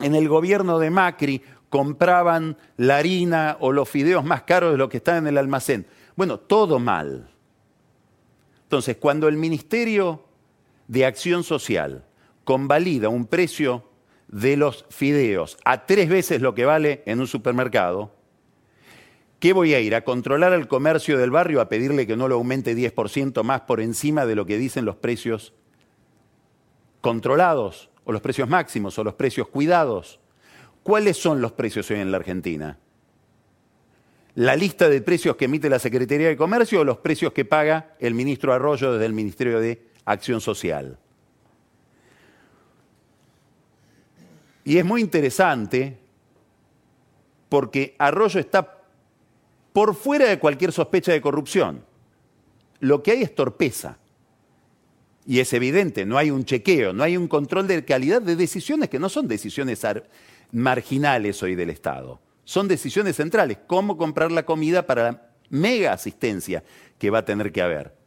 en 0.00 0.14
el 0.14 0.28
gobierno 0.28 0.78
de 0.78 0.90
Macri 0.90 1.42
compraban 1.70 2.56
la 2.76 2.98
harina 2.98 3.56
o 3.60 3.72
los 3.72 3.88
fideos 3.88 4.24
más 4.24 4.42
caros 4.42 4.72
de 4.72 4.78
lo 4.78 4.88
que 4.88 4.98
están 4.98 5.18
en 5.18 5.26
el 5.28 5.38
almacén. 5.38 5.86
Bueno, 6.16 6.38
todo 6.38 6.78
mal. 6.78 7.30
Entonces, 8.64 8.96
cuando 8.96 9.28
el 9.28 9.36
Ministerio 9.36 10.27
de 10.88 11.04
Acción 11.04 11.44
Social 11.44 12.04
convalida 12.44 13.08
un 13.10 13.26
precio 13.26 13.88
de 14.28 14.56
los 14.56 14.84
fideos 14.90 15.56
a 15.64 15.86
tres 15.86 16.08
veces 16.08 16.40
lo 16.40 16.54
que 16.54 16.64
vale 16.64 17.02
en 17.06 17.20
un 17.20 17.26
supermercado, 17.26 18.14
¿qué 19.38 19.52
voy 19.52 19.74
a 19.74 19.80
ir? 19.80 19.94
¿A 19.94 20.04
controlar 20.04 20.52
al 20.52 20.68
comercio 20.68 21.18
del 21.18 21.30
barrio 21.30 21.60
a 21.60 21.68
pedirle 21.68 22.06
que 22.06 22.16
no 22.16 22.28
lo 22.28 22.34
aumente 22.36 22.76
10% 22.76 23.42
más 23.42 23.62
por 23.62 23.80
encima 23.80 24.26
de 24.26 24.34
lo 24.34 24.46
que 24.46 24.58
dicen 24.58 24.84
los 24.84 24.96
precios 24.96 25.54
controlados, 27.00 27.90
o 28.04 28.12
los 28.12 28.22
precios 28.22 28.48
máximos, 28.48 28.98
o 28.98 29.04
los 29.04 29.14
precios 29.14 29.48
cuidados? 29.48 30.20
¿Cuáles 30.82 31.16
son 31.16 31.40
los 31.40 31.52
precios 31.52 31.90
hoy 31.90 31.98
en 31.98 32.10
la 32.10 32.16
Argentina? 32.18 32.78
¿La 34.34 34.56
lista 34.56 34.88
de 34.88 35.02
precios 35.02 35.36
que 35.36 35.46
emite 35.46 35.68
la 35.68 35.78
Secretaría 35.78 36.28
de 36.28 36.36
Comercio 36.36 36.80
o 36.80 36.84
los 36.84 36.98
precios 36.98 37.32
que 37.32 37.44
paga 37.44 37.94
el 37.98 38.14
ministro 38.14 38.52
Arroyo 38.52 38.92
desde 38.92 39.06
el 39.06 39.12
Ministerio 39.12 39.60
de 39.60 39.87
Acción 40.12 40.40
Social? 40.40 40.98
Y 44.64 44.78
es 44.78 44.84
muy 44.84 45.00
interesante 45.00 45.98
porque 47.48 47.94
Arroyo 47.98 48.38
está 48.38 48.82
por 49.72 49.94
fuera 49.94 50.28
de 50.28 50.38
cualquier 50.38 50.72
sospecha 50.72 51.12
de 51.12 51.20
corrupción. 51.20 51.84
Lo 52.80 53.02
que 53.02 53.12
hay 53.12 53.22
es 53.22 53.34
torpeza. 53.34 53.98
Y 55.26 55.40
es 55.40 55.52
evidente, 55.52 56.06
no 56.06 56.16
hay 56.16 56.30
un 56.30 56.44
chequeo, 56.44 56.92
no 56.92 57.02
hay 57.02 57.16
un 57.16 57.28
control 57.28 57.66
de 57.66 57.84
calidad 57.84 58.22
de 58.22 58.34
decisiones 58.34 58.88
que 58.88 58.98
no 58.98 59.08
son 59.08 59.28
decisiones 59.28 59.82
marginales 60.52 61.42
hoy 61.42 61.54
del 61.54 61.70
Estado. 61.70 62.20
Son 62.44 62.66
decisiones 62.66 63.16
centrales. 63.16 63.58
Cómo 63.66 63.98
comprar 63.98 64.32
la 64.32 64.46
comida 64.46 64.86
para 64.86 65.02
la 65.02 65.32
mega 65.50 65.92
asistencia 65.92 66.64
que 66.98 67.10
va 67.10 67.18
a 67.18 67.24
tener 67.24 67.52
que 67.52 67.60
haber. 67.60 67.97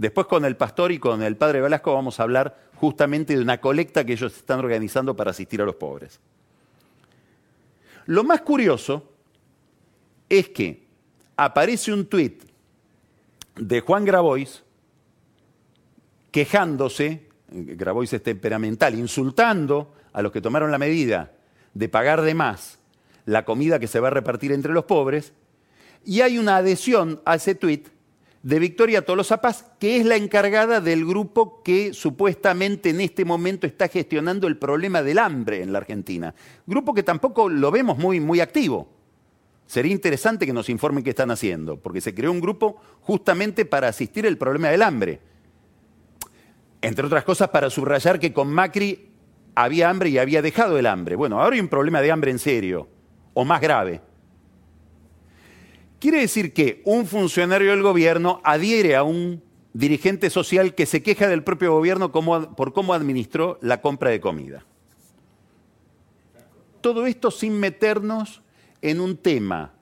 Después 0.00 0.26
con 0.28 0.46
el 0.46 0.56
pastor 0.56 0.92
y 0.92 0.98
con 0.98 1.22
el 1.22 1.36
padre 1.36 1.60
Velasco 1.60 1.92
vamos 1.92 2.18
a 2.18 2.22
hablar 2.22 2.70
justamente 2.76 3.36
de 3.36 3.42
una 3.42 3.60
colecta 3.60 4.02
que 4.02 4.14
ellos 4.14 4.34
están 4.34 4.60
organizando 4.60 5.14
para 5.14 5.32
asistir 5.32 5.60
a 5.60 5.66
los 5.66 5.74
pobres. 5.74 6.18
Lo 8.06 8.24
más 8.24 8.40
curioso 8.40 9.12
es 10.26 10.48
que 10.48 10.86
aparece 11.36 11.92
un 11.92 12.06
tuit 12.06 12.44
de 13.56 13.80
Juan 13.82 14.06
Grabois 14.06 14.62
quejándose, 16.30 17.28
Grabois 17.50 18.10
es 18.14 18.22
temperamental, 18.22 18.94
insultando 18.94 19.92
a 20.14 20.22
los 20.22 20.32
que 20.32 20.40
tomaron 20.40 20.70
la 20.70 20.78
medida 20.78 21.32
de 21.74 21.90
pagar 21.90 22.22
de 22.22 22.32
más 22.32 22.78
la 23.26 23.44
comida 23.44 23.78
que 23.78 23.86
se 23.86 24.00
va 24.00 24.08
a 24.08 24.12
repartir 24.12 24.50
entre 24.52 24.72
los 24.72 24.86
pobres, 24.86 25.34
y 26.06 26.22
hay 26.22 26.38
una 26.38 26.56
adhesión 26.56 27.20
a 27.26 27.34
ese 27.34 27.54
tuit 27.54 27.90
de 28.42 28.58
Victoria 28.58 29.04
Tolosa 29.04 29.40
Paz, 29.40 29.66
que 29.78 29.98
es 29.98 30.06
la 30.06 30.16
encargada 30.16 30.80
del 30.80 31.04
grupo 31.04 31.62
que 31.62 31.92
supuestamente 31.92 32.90
en 32.90 33.00
este 33.00 33.24
momento 33.24 33.66
está 33.66 33.88
gestionando 33.88 34.46
el 34.46 34.56
problema 34.56 35.02
del 35.02 35.18
hambre 35.18 35.62
en 35.62 35.72
la 35.72 35.78
Argentina. 35.78 36.34
Grupo 36.66 36.94
que 36.94 37.02
tampoco 37.02 37.48
lo 37.48 37.70
vemos 37.70 37.98
muy, 37.98 38.18
muy 38.18 38.40
activo. 38.40 38.88
Sería 39.66 39.92
interesante 39.92 40.46
que 40.46 40.52
nos 40.52 40.68
informen 40.68 41.04
qué 41.04 41.10
están 41.10 41.30
haciendo, 41.30 41.76
porque 41.76 42.00
se 42.00 42.14
creó 42.14 42.32
un 42.32 42.40
grupo 42.40 42.80
justamente 43.02 43.64
para 43.64 43.88
asistir 43.88 44.26
el 44.26 44.38
problema 44.38 44.68
del 44.68 44.82
hambre. 44.82 45.20
Entre 46.80 47.06
otras 47.06 47.24
cosas, 47.24 47.50
para 47.50 47.68
subrayar 47.68 48.18
que 48.18 48.32
con 48.32 48.52
Macri 48.52 49.10
había 49.54 49.90
hambre 49.90 50.08
y 50.08 50.18
había 50.18 50.40
dejado 50.40 50.78
el 50.78 50.86
hambre. 50.86 51.14
Bueno, 51.14 51.40
ahora 51.40 51.54
hay 51.54 51.60
un 51.60 51.68
problema 51.68 52.00
de 52.00 52.10
hambre 52.10 52.30
en 52.30 52.38
serio, 52.38 52.88
o 53.34 53.44
más 53.44 53.60
grave. 53.60 54.00
Quiere 56.00 56.20
decir 56.20 56.54
que 56.54 56.80
un 56.86 57.06
funcionario 57.06 57.72
del 57.72 57.82
gobierno 57.82 58.40
adhiere 58.42 58.96
a 58.96 59.02
un 59.02 59.42
dirigente 59.74 60.30
social 60.30 60.74
que 60.74 60.86
se 60.86 61.02
queja 61.02 61.28
del 61.28 61.44
propio 61.44 61.74
gobierno 61.74 62.10
por 62.10 62.72
cómo 62.72 62.94
administró 62.94 63.58
la 63.60 63.82
compra 63.82 64.08
de 64.08 64.18
comida. 64.18 64.64
Todo 66.80 67.04
esto 67.04 67.30
sin 67.30 67.60
meternos 67.60 68.40
en 68.80 68.98
un 69.00 69.18
tema 69.18 69.74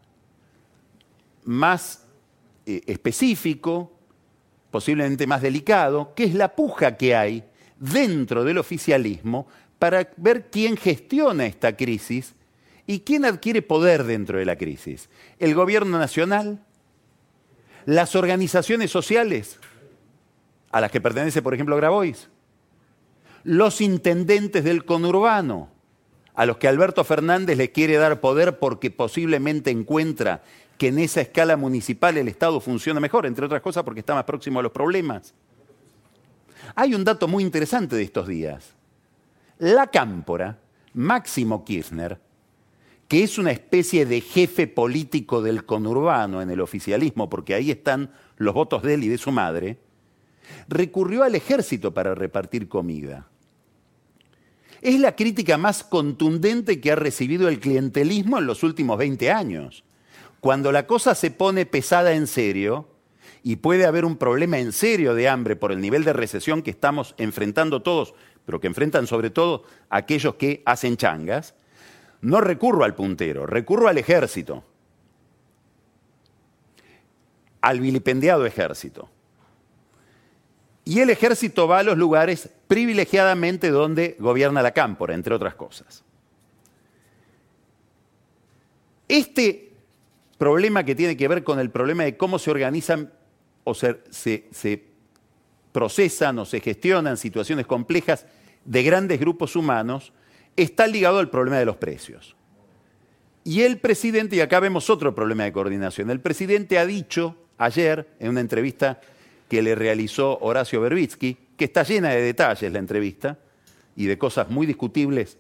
más 1.44 2.04
eh, 2.66 2.82
específico, 2.87 3.92
posiblemente 4.72 5.25
más 5.25 5.40
delicado, 5.40 6.14
que 6.16 6.25
es 6.25 6.34
la 6.34 6.54
puja 6.56 6.96
que 6.96 7.14
hay 7.14 7.44
dentro 7.78 8.42
del 8.42 8.58
oficialismo 8.58 9.46
para 9.78 10.10
ver 10.16 10.50
quién 10.50 10.76
gestiona 10.76 11.46
esta 11.46 11.76
crisis 11.76 12.34
¿Y 12.88 13.00
quién 13.00 13.26
adquiere 13.26 13.61
poder 13.61 14.04
dentro 14.04 14.38
de 14.38 14.47
la 14.47 14.57
crisis? 14.57 15.11
¿El 15.38 15.54
gobierno 15.54 15.99
nacional? 15.99 16.64
¿Las 17.85 18.16
organizaciones 18.16 18.90
sociales? 18.90 19.61
A 20.71 20.80
las 20.80 20.90
que 20.90 20.99
pertenece, 20.99 21.42
por 21.42 21.52
ejemplo, 21.52 21.76
Grabois. 21.76 22.30
Los 23.45 23.83
intendentes 23.83 24.64
del 24.64 24.87
conurbano, 24.87 25.68
a 26.35 26.47
los 26.47 26.57
que 26.57 26.66
Alberto 26.66 27.04
Fernández 27.04 27.59
le 27.59 27.73
quiere 27.73 27.99
dar 27.99 28.21
poder 28.23 28.59
porque 28.59 28.90
posiblemente 28.90 29.71
encuentra 29.71 30.42
que 30.78 30.88
en 30.88 30.99
esa 30.99 31.21
escala 31.21 31.59
municipal 31.59 32.16
el 32.16 32.28
Estado 32.28 32.59
funciona 32.59 33.00
mejor, 33.00 33.26
entre 33.26 33.45
otras 33.45 33.61
cosas 33.61 33.85
porque 33.85 34.00
está 34.00 34.14
más 34.14 34.25
próximo 34.25 34.61
a 34.61 34.62
los 34.62 34.73
problemas. 34.73 35.35
Hay 36.75 36.95
un 36.95 37.04
dato 37.04 37.28
muy 37.28 37.45
interesante 37.45 37.97
de 37.97 38.02
estos 38.04 38.26
días. 38.26 38.73
La 39.59 39.88
cámpora, 39.88 40.59
Máximo 40.95 41.66
Kirchner, 41.66 42.18
que 43.08 43.22
es 43.22 43.38
una 43.38 43.50
especie 43.50 44.04
de 44.04 44.20
jefe 44.20 44.66
político 44.66 45.40
del 45.42 45.64
conurbano 45.64 46.42
en 46.42 46.50
el 46.50 46.60
oficialismo, 46.60 47.30
porque 47.30 47.54
ahí 47.54 47.70
están 47.70 48.12
los 48.36 48.54
votos 48.54 48.82
de 48.82 48.94
él 48.94 49.04
y 49.04 49.08
de 49.08 49.18
su 49.18 49.32
madre, 49.32 49.78
recurrió 50.68 51.24
al 51.24 51.34
ejército 51.34 51.92
para 51.92 52.14
repartir 52.14 52.68
comida. 52.68 53.26
Es 54.82 55.00
la 55.00 55.16
crítica 55.16 55.58
más 55.58 55.82
contundente 55.82 56.80
que 56.80 56.92
ha 56.92 56.96
recibido 56.96 57.48
el 57.48 57.58
clientelismo 57.58 58.38
en 58.38 58.46
los 58.46 58.62
últimos 58.62 58.98
20 58.98 59.32
años. 59.32 59.84
Cuando 60.40 60.70
la 60.70 60.86
cosa 60.86 61.14
se 61.14 61.30
pone 61.30 61.66
pesada 61.66 62.12
en 62.12 62.26
serio, 62.26 62.86
y 63.42 63.56
puede 63.56 63.86
haber 63.86 64.04
un 64.04 64.16
problema 64.16 64.58
en 64.58 64.72
serio 64.72 65.14
de 65.14 65.28
hambre 65.28 65.56
por 65.56 65.72
el 65.72 65.80
nivel 65.80 66.04
de 66.04 66.12
recesión 66.12 66.62
que 66.62 66.70
estamos 66.70 67.14
enfrentando 67.18 67.82
todos, 67.82 68.14
pero 68.44 68.60
que 68.60 68.66
enfrentan 68.66 69.06
sobre 69.06 69.30
todo 69.30 69.64
aquellos 69.88 70.34
que 70.34 70.62
hacen 70.66 70.96
changas, 70.96 71.54
no 72.20 72.40
recurro 72.40 72.84
al 72.84 72.94
puntero, 72.94 73.46
recurro 73.46 73.88
al 73.88 73.98
ejército, 73.98 74.64
al 77.60 77.80
vilipendiado 77.80 78.46
ejército. 78.46 79.08
Y 80.84 81.00
el 81.00 81.10
ejército 81.10 81.68
va 81.68 81.80
a 81.80 81.82
los 81.82 81.98
lugares 81.98 82.48
privilegiadamente 82.66 83.70
donde 83.70 84.16
gobierna 84.18 84.62
la 84.62 84.72
cámpora, 84.72 85.14
entre 85.14 85.34
otras 85.34 85.54
cosas. 85.54 86.02
Este 89.06 89.72
problema 90.38 90.84
que 90.84 90.94
tiene 90.94 91.16
que 91.16 91.28
ver 91.28 91.44
con 91.44 91.58
el 91.58 91.70
problema 91.70 92.04
de 92.04 92.16
cómo 92.16 92.38
se 92.38 92.50
organizan 92.50 93.12
o 93.64 93.75
se, 93.75 94.84
procesan 95.72 96.38
o 96.38 96.44
se 96.46 96.60
gestionan 96.60 97.16
situaciones 97.16 97.66
complejas 97.66 98.25
de 98.64 98.82
grandes 98.82 99.20
grupos 99.20 99.56
humanos, 99.56 100.12
está 100.62 100.86
ligado 100.86 101.18
al 101.18 101.30
problema 101.30 101.58
de 101.58 101.64
los 101.64 101.76
precios. 101.76 102.34
Y 103.44 103.62
el 103.62 103.78
presidente, 103.78 104.36
y 104.36 104.40
acá 104.40 104.60
vemos 104.60 104.90
otro 104.90 105.14
problema 105.14 105.44
de 105.44 105.52
coordinación, 105.52 106.10
el 106.10 106.20
presidente 106.20 106.78
ha 106.78 106.84
dicho 106.84 107.36
ayer 107.56 108.08
en 108.18 108.30
una 108.30 108.40
entrevista 108.40 109.00
que 109.48 109.62
le 109.62 109.74
realizó 109.74 110.38
Horacio 110.40 110.80
Berbitsky, 110.80 111.36
que 111.56 111.64
está 111.64 111.82
llena 111.82 112.10
de 112.10 112.20
detalles 112.20 112.72
la 112.72 112.78
entrevista 112.78 113.38
y 113.96 114.06
de 114.06 114.18
cosas 114.18 114.50
muy 114.50 114.66
discutibles 114.66 115.38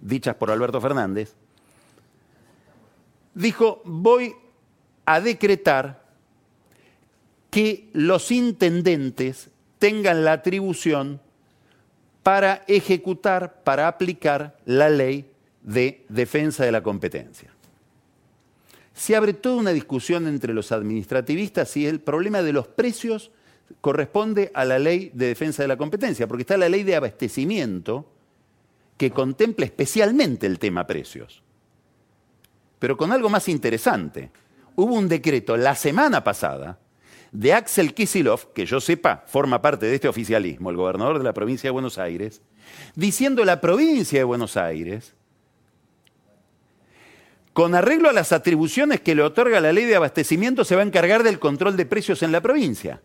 dichas 0.00 0.36
por 0.36 0.50
Alberto 0.50 0.80
Fernández, 0.80 1.34
dijo, 3.34 3.82
voy 3.84 4.34
a 5.04 5.20
decretar 5.20 6.04
que 7.50 7.90
los 7.92 8.30
intendentes 8.30 9.50
tengan 9.78 10.24
la 10.24 10.32
atribución 10.32 11.20
para 12.22 12.64
ejecutar, 12.68 13.62
para 13.62 13.88
aplicar 13.88 14.56
la 14.64 14.88
ley 14.88 15.30
de 15.62 16.04
defensa 16.08 16.64
de 16.64 16.72
la 16.72 16.82
competencia. 16.82 17.50
Se 18.92 19.16
abre 19.16 19.32
toda 19.32 19.56
una 19.56 19.70
discusión 19.70 20.26
entre 20.26 20.52
los 20.52 20.72
administrativistas 20.72 21.70
si 21.70 21.86
el 21.86 22.00
problema 22.00 22.42
de 22.42 22.52
los 22.52 22.68
precios 22.68 23.30
corresponde 23.80 24.50
a 24.54 24.64
la 24.64 24.78
ley 24.78 25.10
de 25.14 25.28
defensa 25.28 25.62
de 25.62 25.68
la 25.68 25.76
competencia, 25.76 26.26
porque 26.26 26.42
está 26.42 26.56
la 26.56 26.68
ley 26.68 26.82
de 26.82 26.96
abastecimiento 26.96 28.06
que 28.96 29.10
contempla 29.10 29.64
especialmente 29.64 30.46
el 30.46 30.58
tema 30.58 30.86
precios. 30.86 31.42
Pero 32.78 32.96
con 32.96 33.12
algo 33.12 33.30
más 33.30 33.48
interesante. 33.48 34.30
Hubo 34.76 34.94
un 34.94 35.08
decreto 35.08 35.56
la 35.56 35.74
semana 35.74 36.22
pasada 36.22 36.78
de 37.32 37.52
Axel 37.52 37.94
Kisilov, 37.94 38.52
que 38.52 38.66
yo 38.66 38.80
sepa 38.80 39.24
forma 39.26 39.62
parte 39.62 39.86
de 39.86 39.94
este 39.94 40.08
oficialismo, 40.08 40.70
el 40.70 40.76
gobernador 40.76 41.18
de 41.18 41.24
la 41.24 41.32
provincia 41.32 41.68
de 41.68 41.72
Buenos 41.72 41.98
Aires, 41.98 42.42
diciendo 42.94 43.44
la 43.44 43.60
provincia 43.60 44.18
de 44.18 44.24
Buenos 44.24 44.56
Aires, 44.56 45.14
con 47.52 47.74
arreglo 47.74 48.08
a 48.08 48.12
las 48.12 48.32
atribuciones 48.32 49.00
que 49.00 49.14
le 49.14 49.22
otorga 49.22 49.60
la 49.60 49.72
ley 49.72 49.84
de 49.84 49.96
abastecimiento, 49.96 50.64
se 50.64 50.76
va 50.76 50.82
a 50.82 50.86
encargar 50.86 51.22
del 51.22 51.38
control 51.38 51.76
de 51.76 51.86
precios 51.86 52.22
en 52.22 52.32
la 52.32 52.40
provincia. 52.40 53.00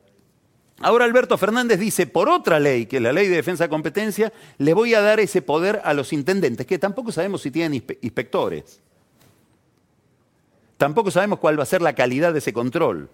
Ahora 0.79 1.05
Alberto 1.05 1.38
Fernández 1.38 1.79
dice, 1.79 2.05
por 2.05 2.29
otra 2.29 2.60
ley, 2.60 2.86
que 2.86 2.98
es 2.98 3.01
la 3.01 3.13
ley 3.13 3.27
de 3.27 3.38
defensa 3.38 3.65
de 3.65 3.70
competencia, 3.70 4.34
le 4.58 4.74
voy 4.74 4.94
a 4.94 5.01
dar 5.01 5.20
ese 5.20 5.41
poder 5.41 5.82
a 5.84 5.94
los 5.94 6.13
intendentes, 6.13 6.67
que 6.67 6.77
tampoco 6.77 7.12
sabemos 7.12 7.41
si 7.41 7.51
tienen 7.51 7.84
inspectores. 8.01 8.82
Tampoco 10.77 11.12
sabemos 11.12 11.39
cuál 11.39 11.58
va 11.58 11.63
a 11.63 11.67
ser 11.67 11.82
la 11.82 11.96
calidad 11.96 12.34
de 12.34 12.39
ese 12.39 12.51
control. 12.51 13.10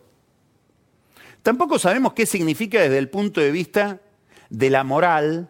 Tampoco 1.43 1.79
sabemos 1.79 2.13
qué 2.13 2.25
significa 2.25 2.79
desde 2.81 2.97
el 2.97 3.09
punto 3.09 3.41
de 3.41 3.51
vista 3.51 3.99
de 4.49 4.69
la 4.69 4.83
moral, 4.83 5.49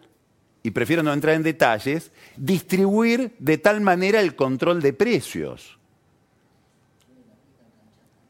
y 0.62 0.70
prefiero 0.70 1.02
no 1.02 1.12
entrar 1.12 1.34
en 1.34 1.42
detalles, 1.42 2.12
distribuir 2.36 3.34
de 3.38 3.58
tal 3.58 3.80
manera 3.80 4.20
el 4.20 4.36
control 4.36 4.80
de 4.80 4.92
precios. 4.92 5.78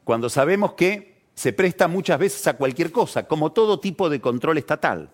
Cuando 0.03 0.29
sabemos 0.29 0.73
que 0.73 1.13
se 1.35 1.53
presta 1.53 1.87
muchas 1.87 2.19
veces 2.19 2.45
a 2.47 2.57
cualquier 2.57 2.91
cosa, 2.91 3.27
como 3.27 3.51
todo 3.51 3.79
tipo 3.79 4.09
de 4.09 4.19
control 4.19 4.57
estatal. 4.57 5.09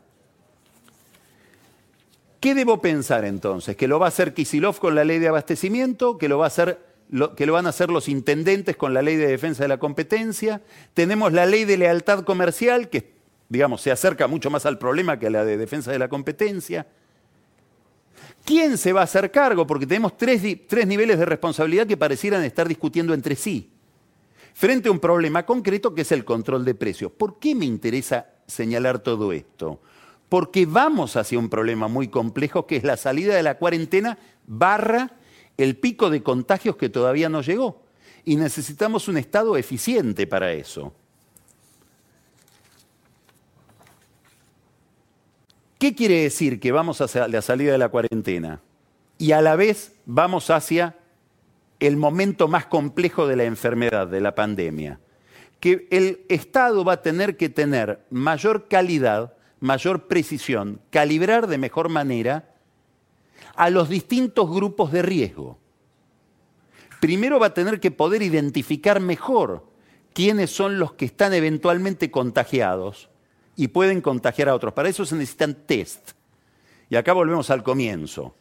¿Qué 2.40 2.56
debo 2.56 2.82
pensar 2.82 3.26
entonces? 3.26 3.76
¿Que 3.76 3.88
lo 3.88 4.00
va 4.00 4.06
a 4.06 4.10
hacer 4.10 4.34
Kisilov 4.34 4.80
con 4.80 4.96
la 4.96 5.04
ley 5.04 5.20
de 5.20 5.28
abastecimiento? 5.28 6.18
¿Que 6.18 6.30
lo 6.30 6.38
va 6.38 6.46
a 6.46 6.48
hacer 6.48 6.89
que 7.36 7.46
lo 7.46 7.54
van 7.54 7.66
a 7.66 7.70
hacer 7.70 7.90
los 7.90 8.08
intendentes 8.08 8.76
con 8.76 8.94
la 8.94 9.02
ley 9.02 9.16
de 9.16 9.28
defensa 9.28 9.64
de 9.64 9.70
la 9.70 9.80
competencia. 9.80 10.62
Tenemos 10.94 11.34
la 11.34 11.46
ley 11.46 11.66
de 11.66 11.78
lealtad 11.78 12.24
comercial, 12.24 12.90
que 12.90 13.20
digamos, 13.50 13.82
se 13.82 13.92
acerca 13.92 14.28
mucho 14.28 14.50
más 14.52 14.66
al 14.66 14.78
problema 14.78 15.18
que 15.18 15.28
a 15.28 15.32
la 15.32 15.44
de 15.44 15.58
defensa 15.58 15.92
de 15.92 16.00
la 16.00 16.08
competencia. 16.08 16.88
¿Quién 18.46 18.78
se 18.78 18.94
va 18.94 19.02
a 19.02 19.06
hacer 19.06 19.32
cargo? 19.32 19.68
Porque 19.68 19.88
tenemos 19.88 20.16
tres, 20.16 20.42
tres 20.68 20.88
niveles 20.88 21.20
de 21.20 21.26
responsabilidad 21.26 21.88
que 21.88 21.98
parecieran 21.98 22.44
estar 22.44 22.68
discutiendo 22.68 23.14
entre 23.14 23.36
sí, 23.36 23.72
frente 24.54 24.90
a 24.90 24.92
un 24.92 25.00
problema 25.00 25.46
concreto 25.46 25.94
que 25.94 26.02
es 26.02 26.12
el 26.12 26.24
control 26.24 26.64
de 26.64 26.76
precios. 26.76 27.12
¿Por 27.12 27.40
qué 27.40 27.56
me 27.56 27.66
interesa 27.66 28.28
señalar 28.46 29.00
todo 29.00 29.34
esto? 29.34 29.82
Porque 30.30 30.68
vamos 30.68 31.16
hacia 31.16 31.40
un 31.40 31.50
problema 31.50 31.88
muy 31.88 32.08
complejo 32.08 32.68
que 32.68 32.76
es 32.76 32.84
la 32.84 32.98
salida 32.98 33.36
de 33.36 33.44
la 33.44 33.58
cuarentena 33.58 34.20
barra 34.46 35.12
el 35.60 35.76
pico 35.76 36.10
de 36.10 36.24
contagios 36.24 36.78
que 36.78 36.88
todavía 36.88 37.28
no 37.28 37.42
llegó. 37.42 37.84
Y 38.24 38.38
necesitamos 38.38 39.10
un 39.10 39.18
Estado 39.18 39.58
eficiente 39.58 40.26
para 40.26 40.54
eso. 40.54 40.94
¿Qué 45.78 45.94
quiere 45.94 46.24
decir 46.24 46.60
que 46.62 46.72
vamos 46.72 47.02
hacia 47.02 47.28
la 47.28 47.42
salida 47.42 47.74
de 47.74 47.78
la 47.78 47.90
cuarentena? 47.90 48.62
Y 49.18 49.34
a 49.34 49.42
la 49.42 49.58
vez 49.58 49.94
vamos 50.06 50.50
hacia 50.50 50.96
el 51.82 51.98
momento 51.98 52.48
más 52.48 52.66
complejo 52.66 53.28
de 53.28 53.36
la 53.36 53.44
enfermedad, 53.44 54.08
de 54.08 54.22
la 54.22 54.36
pandemia. 54.36 55.00
Que 55.60 55.88
el 55.92 56.26
Estado 56.30 56.86
va 56.86 56.94
a 56.94 57.02
tener 57.02 57.36
que 57.36 57.50
tener 57.50 58.00
mayor 58.10 58.70
calidad, 58.70 59.34
mayor 59.60 60.08
precisión, 60.08 60.80
calibrar 60.90 61.48
de 61.48 61.58
mejor 61.58 61.90
manera 61.90 62.50
a 63.60 63.70
los 63.70 63.90
distintos 63.90 64.50
grupos 64.50 64.94
de 64.94 65.02
riesgo. 65.02 65.58
Primero 67.02 67.42
va 67.42 67.48
a 67.48 67.54
tener 67.54 67.82
que 67.82 67.92
poder 67.92 68.22
identificar 68.22 69.02
mejor 69.02 69.66
quiénes 70.14 70.50
son 70.50 70.80
los 70.80 70.94
que 70.94 71.04
están 71.04 71.34
eventualmente 71.34 72.10
contagiados 72.10 73.10
y 73.58 73.68
pueden 73.68 74.00
contagiar 74.00 74.48
a 74.48 74.56
otros. 74.56 74.72
Para 74.72 74.88
eso 74.88 75.06
se 75.06 75.18
necesitan 75.18 75.56
test. 75.66 76.12
Y 76.90 76.96
acá 76.96 77.12
volvemos 77.12 77.50
al 77.50 77.62
comienzo. 77.62 78.34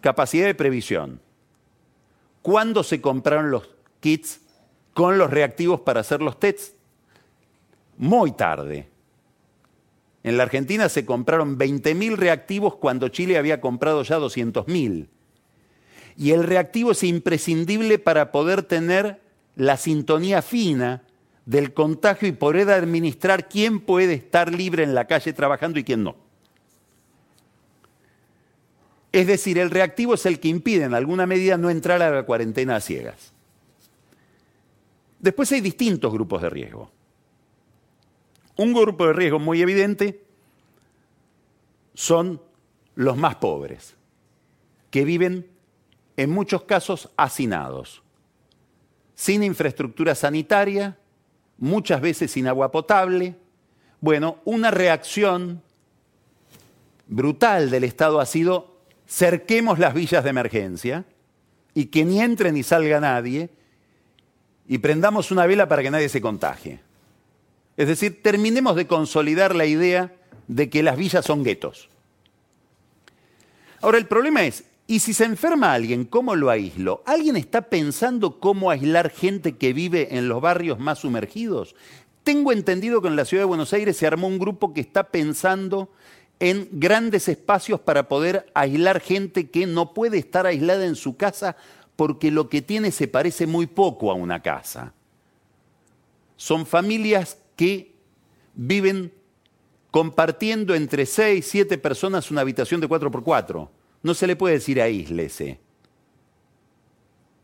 Capacidad 0.00 0.46
de 0.46 0.56
previsión. 0.56 1.20
¿Cuándo 2.42 2.82
se 2.82 3.00
compraron 3.00 3.52
los 3.52 3.70
kits 4.00 4.40
con 4.92 5.18
los 5.18 5.30
reactivos 5.30 5.82
para 5.82 6.00
hacer 6.00 6.20
los 6.20 6.40
tests? 6.40 6.74
Muy 7.96 8.32
tarde. 8.32 8.88
En 10.24 10.38
la 10.38 10.44
Argentina 10.44 10.88
se 10.88 11.04
compraron 11.04 11.58
20.000 11.58 12.16
reactivos 12.16 12.76
cuando 12.76 13.08
Chile 13.08 13.36
había 13.36 13.60
comprado 13.60 14.02
ya 14.02 14.18
200.000. 14.18 15.08
Y 16.16 16.30
el 16.30 16.44
reactivo 16.44 16.92
es 16.92 17.02
imprescindible 17.02 17.98
para 17.98 18.32
poder 18.32 18.62
tener 18.62 19.20
la 19.54 19.76
sintonía 19.76 20.40
fina 20.40 21.02
del 21.44 21.74
contagio 21.74 22.26
y 22.26 22.32
poder 22.32 22.70
administrar 22.70 23.48
quién 23.48 23.80
puede 23.80 24.14
estar 24.14 24.52
libre 24.52 24.82
en 24.82 24.94
la 24.94 25.06
calle 25.06 25.34
trabajando 25.34 25.78
y 25.78 25.84
quién 25.84 26.02
no. 26.02 26.16
Es 29.12 29.26
decir, 29.26 29.58
el 29.58 29.70
reactivo 29.70 30.14
es 30.14 30.24
el 30.24 30.40
que 30.40 30.48
impide 30.48 30.84
en 30.84 30.94
alguna 30.94 31.26
medida 31.26 31.58
no 31.58 31.68
entrar 31.68 32.00
a 32.00 32.10
la 32.10 32.22
cuarentena 32.24 32.76
a 32.76 32.80
ciegas. 32.80 33.32
Después 35.20 35.52
hay 35.52 35.60
distintos 35.60 36.12
grupos 36.12 36.40
de 36.40 36.50
riesgo. 36.50 36.90
Un 38.56 38.72
grupo 38.72 39.06
de 39.06 39.12
riesgo 39.12 39.38
muy 39.38 39.60
evidente 39.62 40.22
son 41.94 42.40
los 42.94 43.16
más 43.16 43.36
pobres, 43.36 43.94
que 44.90 45.04
viven 45.04 45.46
en 46.16 46.30
muchos 46.30 46.62
casos 46.62 47.10
hacinados, 47.16 48.02
sin 49.14 49.42
infraestructura 49.42 50.14
sanitaria, 50.14 50.96
muchas 51.58 52.00
veces 52.00 52.30
sin 52.30 52.46
agua 52.46 52.70
potable. 52.70 53.36
Bueno, 54.00 54.38
una 54.44 54.70
reacción 54.70 55.62
brutal 57.06 57.70
del 57.70 57.84
Estado 57.84 58.20
ha 58.20 58.26
sido 58.26 58.76
cerquemos 59.08 59.78
las 59.78 59.94
villas 59.94 60.24
de 60.24 60.30
emergencia 60.30 61.04
y 61.74 61.86
que 61.86 62.04
ni 62.04 62.20
entre 62.20 62.52
ni 62.52 62.62
salga 62.62 63.00
nadie 63.00 63.50
y 64.66 64.78
prendamos 64.78 65.30
una 65.30 65.46
vela 65.46 65.68
para 65.68 65.82
que 65.82 65.90
nadie 65.90 66.08
se 66.08 66.20
contagie. 66.20 66.80
Es 67.76 67.88
decir, 67.88 68.22
terminemos 68.22 68.76
de 68.76 68.86
consolidar 68.86 69.54
la 69.54 69.66
idea 69.66 70.12
de 70.46 70.70
que 70.70 70.82
las 70.82 70.96
villas 70.96 71.24
son 71.24 71.42
guetos. 71.42 71.88
Ahora, 73.80 73.98
el 73.98 74.06
problema 74.06 74.44
es, 74.44 74.64
¿y 74.86 75.00
si 75.00 75.12
se 75.12 75.24
enferma 75.24 75.72
alguien, 75.72 76.04
cómo 76.04 76.36
lo 76.36 76.50
aíslo? 76.50 77.02
¿Alguien 77.04 77.36
está 77.36 77.62
pensando 77.62 78.38
cómo 78.38 78.70
aislar 78.70 79.10
gente 79.10 79.56
que 79.56 79.72
vive 79.72 80.16
en 80.16 80.28
los 80.28 80.40
barrios 80.40 80.78
más 80.78 81.00
sumergidos? 81.00 81.74
Tengo 82.22 82.52
entendido 82.52 83.02
que 83.02 83.08
en 83.08 83.16
la 83.16 83.24
ciudad 83.24 83.42
de 83.42 83.48
Buenos 83.48 83.72
Aires 83.72 83.96
se 83.96 84.06
armó 84.06 84.28
un 84.28 84.38
grupo 84.38 84.72
que 84.72 84.80
está 84.80 85.04
pensando 85.04 85.90
en 86.40 86.68
grandes 86.72 87.28
espacios 87.28 87.80
para 87.80 88.08
poder 88.08 88.50
aislar 88.54 89.00
gente 89.00 89.50
que 89.50 89.66
no 89.66 89.92
puede 89.92 90.18
estar 90.18 90.46
aislada 90.46 90.86
en 90.86 90.96
su 90.96 91.16
casa 91.16 91.56
porque 91.96 92.30
lo 92.30 92.48
que 92.48 92.62
tiene 92.62 92.90
se 92.90 93.08
parece 93.08 93.46
muy 93.46 93.66
poco 93.66 94.10
a 94.10 94.14
una 94.14 94.40
casa. 94.40 94.92
Son 96.36 96.66
familias 96.66 97.38
que 97.56 97.94
viven 98.54 99.12
compartiendo 99.90 100.74
entre 100.74 101.06
seis, 101.06 101.46
siete 101.48 101.78
personas 101.78 102.30
una 102.30 102.40
habitación 102.40 102.80
de 102.80 102.88
4x4. 102.88 103.68
No 104.02 104.14
se 104.14 104.26
le 104.26 104.36
puede 104.36 104.54
decir 104.54 104.80
aíslese. 104.80 105.60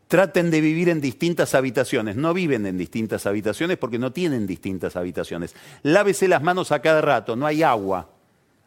Traten 0.08 0.50
de 0.50 0.60
vivir 0.60 0.88
en 0.88 1.00
distintas 1.00 1.54
habitaciones. 1.54 2.16
No 2.16 2.34
viven 2.34 2.66
en 2.66 2.76
distintas 2.76 3.26
habitaciones 3.26 3.78
porque 3.78 3.98
no 4.00 4.12
tienen 4.12 4.46
distintas 4.46 4.96
habitaciones. 4.96 5.54
Lávese 5.84 6.26
las 6.26 6.42
manos 6.42 6.72
a 6.72 6.82
cada 6.82 7.00
rato, 7.00 7.36
no 7.36 7.46
hay 7.46 7.62
agua. 7.62 8.10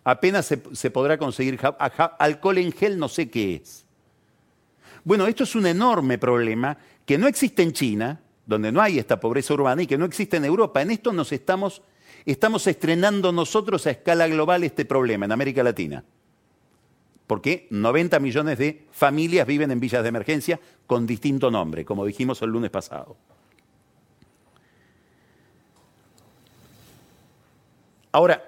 Apenas 0.05 0.45
se, 0.45 0.61
se 0.71 0.89
podrá 0.89 1.17
conseguir 1.17 1.59
alcohol 2.19 2.57
en 2.59 2.71
gel, 2.71 2.97
no 2.97 3.09
sé 3.09 3.29
qué 3.29 3.55
es. 3.55 3.85
Bueno, 5.03 5.27
esto 5.27 5.43
es 5.43 5.55
un 5.55 5.65
enorme 5.65 6.17
problema 6.17 6.77
que 7.05 7.17
no 7.17 7.27
existe 7.27 7.61
en 7.61 7.73
China, 7.73 8.22
donde 8.45 8.71
no 8.71 8.81
hay 8.81 8.99
esta 8.99 9.19
pobreza 9.19 9.53
urbana 9.53 9.83
y 9.83 9.87
que 9.87 9.97
no 9.97 10.05
existe 10.05 10.37
en 10.37 10.45
Europa. 10.45 10.81
En 10.81 10.91
esto 10.91 11.13
nos 11.13 11.31
estamos, 11.31 11.81
estamos 12.25 12.67
estrenando 12.67 13.31
nosotros 13.31 13.87
a 13.87 13.91
escala 13.91 14.27
global 14.27 14.63
este 14.63 14.85
problema 14.85 15.25
en 15.25 15.31
América 15.31 15.63
Latina. 15.63 16.03
porque 17.25 17.67
90 17.71 18.19
millones 18.19 18.57
de 18.57 18.85
familias 18.91 19.47
viven 19.47 19.71
en 19.71 19.79
villas 19.79 20.03
de 20.03 20.09
emergencia 20.09 20.59
con 20.85 21.07
distinto 21.07 21.49
nombre, 21.49 21.85
como 21.85 22.05
dijimos 22.05 22.41
el 22.41 22.49
lunes 22.49 22.69
pasado. 22.69 23.15
Ahora, 28.11 28.47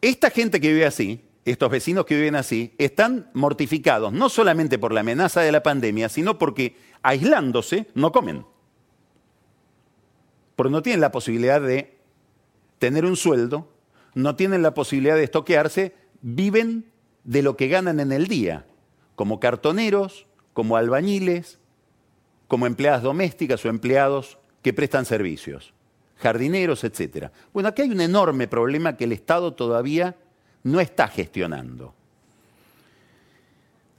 esta 0.00 0.30
gente 0.30 0.60
que 0.60 0.68
vive 0.68 0.86
así, 0.86 1.20
estos 1.44 1.70
vecinos 1.70 2.06
que 2.06 2.16
viven 2.16 2.34
así, 2.34 2.74
están 2.78 3.30
mortificados 3.34 4.12
no 4.12 4.28
solamente 4.28 4.78
por 4.78 4.92
la 4.92 5.00
amenaza 5.00 5.40
de 5.42 5.52
la 5.52 5.62
pandemia, 5.62 6.08
sino 6.08 6.38
porque 6.38 6.76
aislándose 7.02 7.86
no 7.94 8.10
comen. 8.10 8.44
Porque 10.56 10.72
no 10.72 10.82
tienen 10.82 11.00
la 11.00 11.12
posibilidad 11.12 11.60
de 11.60 11.96
tener 12.78 13.04
un 13.04 13.16
sueldo, 13.16 13.68
no 14.14 14.34
tienen 14.34 14.62
la 14.62 14.74
posibilidad 14.74 15.14
de 15.14 15.24
estoquearse, 15.24 15.94
viven 16.22 16.90
de 17.24 17.42
lo 17.42 17.56
que 17.56 17.68
ganan 17.68 18.00
en 18.00 18.12
el 18.12 18.26
día, 18.26 18.66
como 19.14 19.40
cartoneros, 19.40 20.26
como 20.52 20.76
albañiles, 20.76 21.58
como 22.48 22.66
empleadas 22.66 23.02
domésticas 23.02 23.64
o 23.64 23.68
empleados 23.68 24.38
que 24.62 24.72
prestan 24.72 25.04
servicios, 25.04 25.74
jardineros, 26.16 26.84
etc. 26.84 27.30
Bueno, 27.52 27.68
aquí 27.68 27.82
hay 27.82 27.90
un 27.90 28.00
enorme 28.00 28.48
problema 28.48 28.96
que 28.96 29.04
el 29.04 29.12
Estado 29.12 29.52
todavía 29.52 30.16
no 30.62 30.80
está 30.80 31.08
gestionando. 31.08 31.94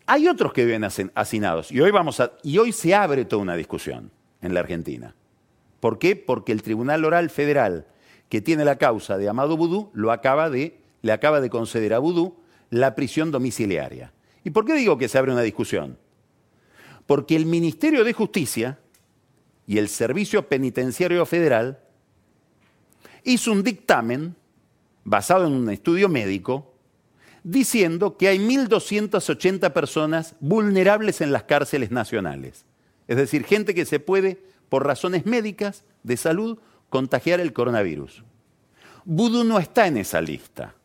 Hay 0.06 0.28
otros 0.28 0.54
que 0.54 0.66
viven 0.66 0.86
hacinados 1.16 1.72
y 1.72 1.82
hoy, 1.82 1.92
vamos 1.92 2.20
a, 2.22 2.32
y 2.42 2.58
hoy 2.58 2.72
se 2.72 2.96
abre 2.96 3.26
toda 3.26 3.42
una 3.42 3.56
discusión 3.56 4.10
en 4.42 4.54
la 4.54 4.62
Argentina. 4.62 5.14
¿Por 5.80 6.00
qué? 6.00 6.16
Porque 6.16 6.52
el 6.52 6.62
Tribunal 6.62 7.06
Oral 7.06 7.30
Federal 7.30 7.88
que 8.30 8.42
tiene 8.42 8.66
la 8.66 8.78
causa 8.78 9.18
de 9.18 9.30
Amado 9.30 9.58
Vudú 9.58 9.90
lo 9.94 10.12
acaba 10.12 10.50
de, 10.50 10.80
le 11.02 11.12
acaba 11.12 11.42
de 11.42 11.50
conceder 11.50 11.94
a 11.94 12.00
Vudú 12.00 12.36
la 12.70 12.96
prisión 12.96 13.32
domiciliaria. 13.32 14.14
¿Y 14.44 14.50
por 14.50 14.66
qué 14.66 14.74
digo 14.74 14.98
que 14.98 15.08
se 15.08 15.18
abre 15.18 15.32
una 15.32 15.42
discusión? 15.42 15.98
Porque 17.06 17.36
el 17.36 17.46
Ministerio 17.46 18.04
de 18.04 18.14
Justicia 18.14 18.80
y 19.66 19.78
el 19.78 19.88
Servicio 19.88 20.48
Penitenciario 20.48 21.26
Federal 21.26 21.80
hizo 23.24 23.52
un 23.52 23.64
dictamen 23.64 24.36
basado 25.04 25.48
en 25.48 25.54
un 25.54 25.70
estudio 25.70 26.10
médico, 26.10 26.74
diciendo 27.44 28.18
que 28.18 28.28
hay 28.28 28.40
1.280 28.40 29.72
personas 29.72 30.36
vulnerables 30.42 31.22
en 31.22 31.32
las 31.32 31.44
cárceles 31.44 31.92
nacionales. 31.92 32.66
Es 33.08 33.16
decir, 33.16 33.46
gente 33.46 33.74
que 33.74 33.86
se 33.86 34.02
puede, 34.02 34.44
por 34.70 34.86
razones 34.86 35.26
médicas, 35.26 35.84
de 36.04 36.18
salud, 36.18 36.60
contagiar 36.90 37.40
el 37.40 37.54
coronavirus. 37.54 38.24
Vudú 39.06 39.44
no 39.44 39.60
está 39.60 39.88
en 39.88 39.98
esa 39.98 40.22
lista. 40.22 40.76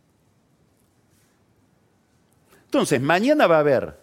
Entonces, 2.65 3.01
mañana 3.01 3.47
va 3.47 3.57
a 3.57 3.61
haber 3.61 4.03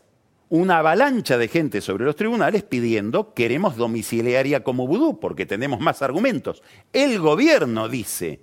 una 0.49 0.79
avalancha 0.79 1.37
de 1.37 1.47
gente 1.47 1.79
sobre 1.79 2.05
los 2.05 2.15
tribunales 2.15 2.63
pidiendo 2.63 3.33
queremos 3.33 3.75
domiciliaria 3.75 4.63
como 4.63 4.87
vudú, 4.87 5.19
porque 5.19 5.45
tenemos 5.45 5.79
más 5.79 6.01
argumentos. 6.01 6.63
El 6.91 7.19
gobierno 7.19 7.87
dice 7.87 8.41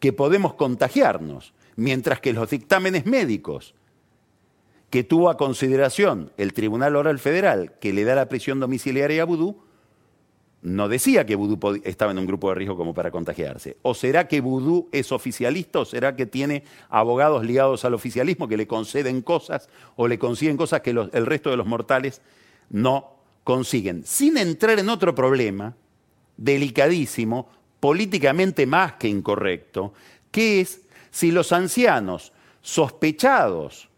que 0.00 0.12
podemos 0.12 0.54
contagiarnos, 0.54 1.54
mientras 1.76 2.20
que 2.20 2.32
los 2.32 2.50
dictámenes 2.50 3.06
médicos 3.06 3.74
que 4.90 5.02
tuvo 5.02 5.30
a 5.30 5.36
consideración 5.36 6.30
el 6.36 6.52
Tribunal 6.52 6.94
Oral 6.94 7.18
Federal, 7.18 7.72
que 7.80 7.92
le 7.92 8.04
da 8.04 8.14
la 8.14 8.28
prisión 8.28 8.60
domiciliaria 8.60 9.22
a 9.22 9.24
Vudú, 9.24 9.63
no 10.64 10.88
decía 10.88 11.26
que 11.26 11.36
Vudú 11.36 11.78
estaba 11.84 12.12
en 12.12 12.18
un 12.18 12.26
grupo 12.26 12.48
de 12.48 12.54
riesgo 12.54 12.74
como 12.74 12.94
para 12.94 13.10
contagiarse. 13.10 13.76
¿O 13.82 13.92
será 13.92 14.26
que 14.26 14.40
Vudú 14.40 14.88
es 14.92 15.12
oficialista 15.12 15.80
o 15.80 15.84
será 15.84 16.16
que 16.16 16.24
tiene 16.24 16.64
abogados 16.88 17.44
ligados 17.44 17.84
al 17.84 17.92
oficialismo 17.92 18.48
que 18.48 18.56
le 18.56 18.66
conceden 18.66 19.20
cosas 19.20 19.68
o 19.94 20.08
le 20.08 20.18
consiguen 20.18 20.56
cosas 20.56 20.80
que 20.80 20.90
el 20.90 21.26
resto 21.26 21.50
de 21.50 21.58
los 21.58 21.66
mortales 21.66 22.22
no 22.70 23.14
consiguen? 23.44 24.04
Sin 24.06 24.38
entrar 24.38 24.78
en 24.78 24.88
otro 24.88 25.14
problema 25.14 25.76
delicadísimo, 26.38 27.46
políticamente 27.78 28.64
más 28.64 28.94
que 28.94 29.08
incorrecto, 29.08 29.92
que 30.30 30.62
es 30.62 30.80
si 31.10 31.30
los 31.30 31.52
ancianos 31.52 32.32
sospechados 32.62 33.90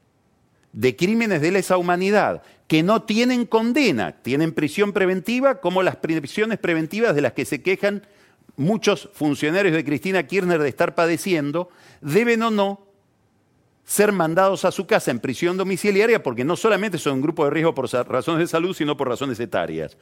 de 0.72 0.96
crímenes 0.96 1.40
de 1.40 1.52
lesa 1.52 1.78
humanidad 1.78 2.42
que 2.66 2.82
no 2.82 3.02
tienen 3.02 3.46
condena, 3.46 4.12
tienen 4.22 4.52
prisión 4.52 4.92
preventiva, 4.92 5.60
como 5.60 5.82
las 5.82 5.96
prisiones 5.96 6.58
preventivas 6.58 7.14
de 7.14 7.20
las 7.20 7.32
que 7.32 7.44
se 7.44 7.62
quejan 7.62 8.06
muchos 8.56 9.08
funcionarios 9.12 9.74
de 9.74 9.84
Cristina 9.84 10.26
Kirchner 10.26 10.60
de 10.60 10.68
estar 10.68 10.94
padeciendo, 10.94 11.68
deben 12.00 12.42
o 12.42 12.50
no 12.50 12.86
ser 13.84 14.10
mandados 14.10 14.64
a 14.64 14.72
su 14.72 14.86
casa 14.86 15.12
en 15.12 15.20
prisión 15.20 15.56
domiciliaria 15.56 16.22
porque 16.22 16.44
no 16.44 16.56
solamente 16.56 16.98
son 16.98 17.14
un 17.14 17.22
grupo 17.22 17.44
de 17.44 17.50
riesgo 17.50 17.74
por 17.74 17.88
razones 17.88 18.40
de 18.40 18.46
salud, 18.48 18.74
sino 18.74 18.96
por 18.96 19.08
razones 19.08 19.38
etarias. 19.38 19.96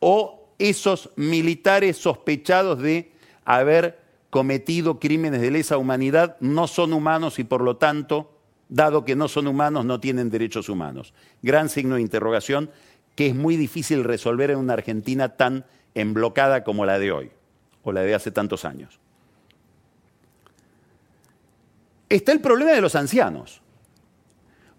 O 0.00 0.50
esos 0.58 1.10
militares 1.14 1.98
sospechados 1.98 2.80
de 2.80 3.12
haber 3.44 4.00
cometido 4.30 4.98
crímenes 4.98 5.40
de 5.40 5.52
lesa 5.52 5.78
humanidad 5.78 6.36
no 6.40 6.66
son 6.66 6.92
humanos 6.92 7.38
y 7.38 7.44
por 7.44 7.62
lo 7.62 7.76
tanto, 7.76 8.37
dado 8.68 9.04
que 9.04 9.16
no 9.16 9.28
son 9.28 9.46
humanos, 9.46 9.84
no 9.84 10.00
tienen 10.00 10.30
derechos 10.30 10.68
humanos. 10.68 11.14
Gran 11.42 11.68
signo 11.68 11.96
de 11.96 12.02
interrogación 12.02 12.70
que 13.14 13.26
es 13.26 13.34
muy 13.34 13.56
difícil 13.56 14.04
resolver 14.04 14.52
en 14.52 14.58
una 14.58 14.74
Argentina 14.74 15.30
tan 15.36 15.64
emblocada 15.94 16.62
como 16.62 16.86
la 16.86 17.00
de 17.00 17.10
hoy, 17.10 17.30
o 17.82 17.90
la 17.90 18.02
de 18.02 18.14
hace 18.14 18.30
tantos 18.30 18.64
años. 18.64 19.00
Está 22.08 22.32
el 22.32 22.40
problema 22.40 22.70
de 22.70 22.80
los 22.80 22.94
ancianos. 22.94 23.60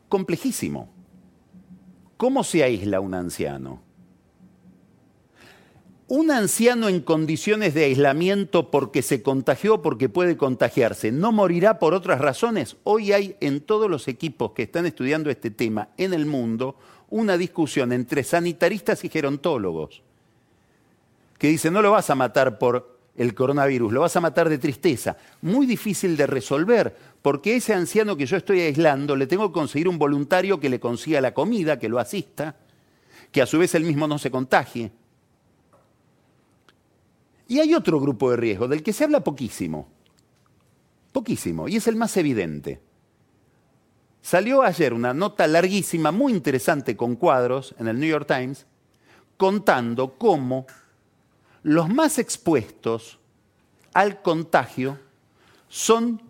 Complejísimo. 0.08 0.90
¿Cómo 2.16 2.44
se 2.44 2.64
aísla 2.64 3.00
un 3.02 3.14
anciano? 3.14 3.82
Un 6.10 6.32
anciano 6.32 6.90
en 6.90 7.02
condiciones 7.02 7.76
de 7.76 7.86
aislamiento 7.86 8.72
porque 8.72 9.04
se 9.04 9.22
contagió, 9.22 9.84
porque 9.84 10.10
puede 10.10 10.38
contagiarse, 10.38 11.12
¿no 11.12 11.32
morirá 11.32 11.78
por 11.78 11.94
otras 11.94 12.20
razones? 12.20 12.78
Hoy 12.84 13.14
hay 13.14 13.36
en 13.42 13.62
todos 13.62 13.88
los 13.88 14.08
equipos 14.08 14.54
que 14.54 14.64
están 14.64 14.88
estudiando 14.88 15.30
este 15.30 15.52
tema 15.52 15.90
en 15.98 16.16
el 16.16 16.26
mundo 16.26 16.76
una 17.10 17.38
discusión 17.38 17.94
entre 17.94 18.24
sanitaristas 18.24 19.04
y 19.06 19.10
gerontólogos 19.10 20.02
que 21.38 21.48
dicen, 21.48 21.74
no 21.74 21.82
lo 21.84 21.92
vas 21.92 22.10
a 22.10 22.16
matar 22.16 22.58
por 22.58 22.98
el 23.16 23.36
coronavirus, 23.36 23.94
lo 23.94 24.02
vas 24.02 24.16
a 24.16 24.22
matar 24.22 24.50
de 24.50 24.58
tristeza. 24.58 25.16
Muy 25.42 25.68
difícil 25.68 26.18
de 26.18 26.26
resolver, 26.26 26.96
porque 27.22 27.56
ese 27.56 27.74
anciano 27.74 28.18
que 28.18 28.26
yo 28.26 28.36
estoy 28.36 28.62
aislando 28.62 29.16
le 29.16 29.28
tengo 29.28 29.48
que 29.50 29.54
conseguir 29.54 29.88
un 29.88 30.00
voluntario 30.00 30.60
que 30.60 30.70
le 30.70 30.80
consiga 30.80 31.22
la 31.22 31.36
comida, 31.36 31.78
que 31.78 31.88
lo 31.88 32.00
asista, 32.00 32.56
que 33.32 33.44
a 33.44 33.46
su 33.46 33.60
vez 33.60 33.76
él 33.76 33.84
mismo 33.84 34.08
no 34.08 34.18
se 34.18 34.32
contagie 34.32 34.92
y 37.50 37.60
hay 37.60 37.74
otro 37.74 38.00
grupo 38.00 38.30
de 38.30 38.38
riesgo 38.38 38.68
del 38.68 38.84
que 38.84 38.94
se 38.94 39.04
habla 39.04 39.22
poquísimo, 39.24 39.90
poquísimo, 41.12 41.68
y 41.68 41.78
es 41.78 41.88
el 41.88 41.96
más 41.96 42.16
evidente. 42.16 42.80
Salió 44.22 44.62
ayer 44.62 44.94
una 44.94 45.16
nota 45.16 45.48
larguísima, 45.48 46.12
muy 46.12 46.32
interesante, 46.32 46.96
con 46.96 47.16
cuadros 47.16 47.74
en 47.80 47.88
el 47.88 48.00
New 48.00 48.08
York 48.08 48.28
Times, 48.28 48.68
contando 49.36 50.16
cómo 50.20 50.68
los 51.64 51.90
más 51.90 52.20
expuestos 52.20 53.18
al 53.96 54.22
contagio 54.22 55.00
son 55.70 56.22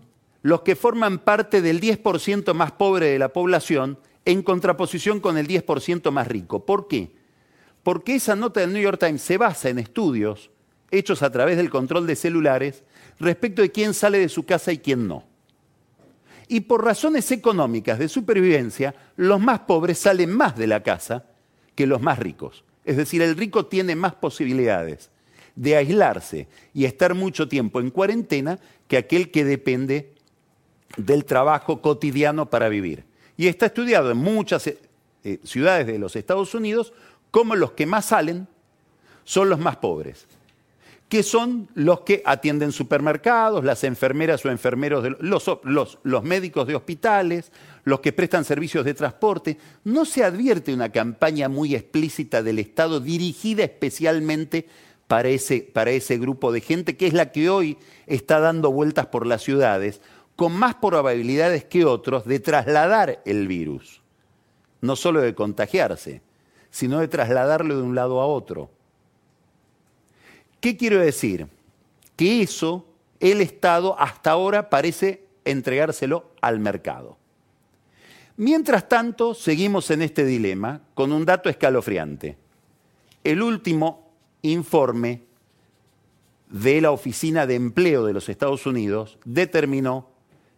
los 0.41 0.61
que 0.61 0.77
forman 0.77 1.19
parte 1.19 1.61
del 1.61 1.81
10% 1.81 2.53
más 2.53 2.71
pobre 2.71 3.07
de 3.07 3.19
la 3.19 3.33
población 3.33 3.99
en 4.23 4.41
contraposición 4.41 5.19
con 5.19 5.37
el 5.37 5.49
10% 5.49 6.11
más 6.11 6.29
rico. 6.29 6.65
¿Por 6.65 6.87
qué? 6.87 7.13
Porque 7.83 8.15
esa 8.15 8.37
nota 8.37 8.61
del 8.61 8.71
New 8.71 8.81
York 8.81 8.99
Times 9.01 9.21
se 9.21 9.37
basa 9.37 9.67
en 9.67 9.79
estudios 9.79 10.49
hechos 10.91 11.21
a 11.23 11.31
través 11.31 11.57
del 11.57 11.69
control 11.69 12.07
de 12.07 12.15
celulares 12.15 12.83
respecto 13.19 13.61
de 13.61 13.71
quién 13.71 13.93
sale 13.93 14.19
de 14.19 14.29
su 14.29 14.45
casa 14.45 14.71
y 14.71 14.79
quién 14.79 15.07
no. 15.07 15.23
Y 16.47 16.61
por 16.61 16.83
razones 16.83 17.31
económicas 17.31 17.99
de 17.99 18.09
supervivencia, 18.09 18.95
los 19.17 19.39
más 19.39 19.59
pobres 19.61 19.99
salen 19.99 20.31
más 20.31 20.57
de 20.57 20.67
la 20.67 20.81
casa 20.81 21.25
que 21.75 21.85
los 21.85 22.01
más 22.01 22.17
ricos. 22.17 22.63
Es 22.85 22.97
decir, 22.97 23.21
el 23.21 23.37
rico 23.37 23.67
tiene 23.67 23.95
más 23.95 24.15
posibilidades 24.15 25.11
de 25.55 25.75
aislarse 25.75 26.47
y 26.73 26.85
estar 26.85 27.13
mucho 27.13 27.47
tiempo 27.47 27.79
en 27.79 27.91
cuarentena 27.91 28.59
que 28.87 28.97
aquel 28.97 29.29
que 29.29 29.45
depende 29.45 30.13
del 30.97 31.25
trabajo 31.25 31.81
cotidiano 31.81 32.49
para 32.49 32.67
vivir. 32.69 33.03
Y 33.37 33.47
está 33.47 33.67
estudiado 33.67 34.09
en 34.09 34.17
muchas 34.17 34.65
eh, 34.67 35.39
ciudades 35.43 35.85
de 35.85 35.99
los 35.99 36.15
Estados 36.15 36.55
Unidos 36.55 36.93
como 37.29 37.55
los 37.55 37.73
que 37.73 37.85
más 37.85 38.05
salen 38.05 38.47
son 39.23 39.49
los 39.49 39.59
más 39.59 39.75
pobres 39.77 40.25
que 41.09 41.23
son 41.23 41.67
los 41.73 42.01
que 42.01 42.21
atienden 42.23 42.71
supermercados, 42.71 43.65
las 43.65 43.83
enfermeras 43.83 44.45
o 44.45 44.51
enfermeros, 44.51 45.03
de 45.03 45.15
los, 45.19 46.23
médicos 46.23 46.67
de 46.67 46.75
hospitales, 46.75 47.51
los 47.83 47.99
que 47.99 48.13
prestan 48.13 48.45
servicios 48.45 48.85
de 48.85 48.93
transporte. 48.93 49.57
No 49.83 50.05
se 50.05 50.23
advierte 50.23 50.71
una 50.71 50.91
campaña 50.91 51.49
muy 51.49 51.73
explícita 51.73 52.43
del 52.43 52.59
Estado 52.59 52.99
dirigida 52.99 53.63
especialmente 53.63 54.67
para 55.07 55.29
ese, 55.29 55.61
para 55.61 55.89
ese 55.89 56.19
grupo 56.19 56.51
de 56.51 56.61
gente, 56.61 56.95
que 56.95 57.07
es 57.07 57.13
la 57.13 57.31
que 57.31 57.49
hoy 57.49 57.79
está 58.05 58.39
dando 58.39 58.71
vueltas 58.71 59.07
por 59.07 59.25
las 59.25 59.41
ciudades, 59.41 60.01
con 60.35 60.53
más 60.53 60.75
probabilidades 60.75 61.65
que 61.65 61.85
otros 61.85 62.25
de 62.25 62.39
trasladar 62.39 63.23
el 63.25 63.47
virus. 63.47 64.03
No 64.81 64.95
solo 64.95 65.21
de 65.21 65.33
contagiarse, 65.33 66.21
sino 66.69 66.99
de 66.99 67.07
trasladarlo 67.07 67.77
de 67.77 67.81
un 67.81 67.95
lado 67.95 68.21
a 68.21 68.27
otro. 68.27 68.69
¿Qué 70.59 70.75
quiero 70.77 70.99
decir? 70.99 71.47
Que 72.15 72.41
eso 72.41 72.85
el 73.19 73.41
Estado 73.41 73.99
hasta 73.99 74.31
ahora 74.31 74.69
parece 74.69 75.23
entregárselo 75.45 76.31
al 76.41 76.59
mercado. 76.59 77.17
Mientras 78.37 78.87
tanto, 78.87 79.33
seguimos 79.33 79.91
en 79.91 80.01
este 80.01 80.25
dilema 80.25 80.81
con 80.93 81.11
un 81.11 81.25
dato 81.25 81.49
escalofriante. 81.49 82.37
El 83.23 83.41
último 83.41 84.11
informe 84.41 85.23
de 86.49 86.81
la 86.81 86.91
Oficina 86.91 87.45
de 87.45 87.55
Empleo 87.55 88.05
de 88.05 88.13
los 88.13 88.29
Estados 88.29 88.65
Unidos 88.65 89.17
determinó 89.25 90.09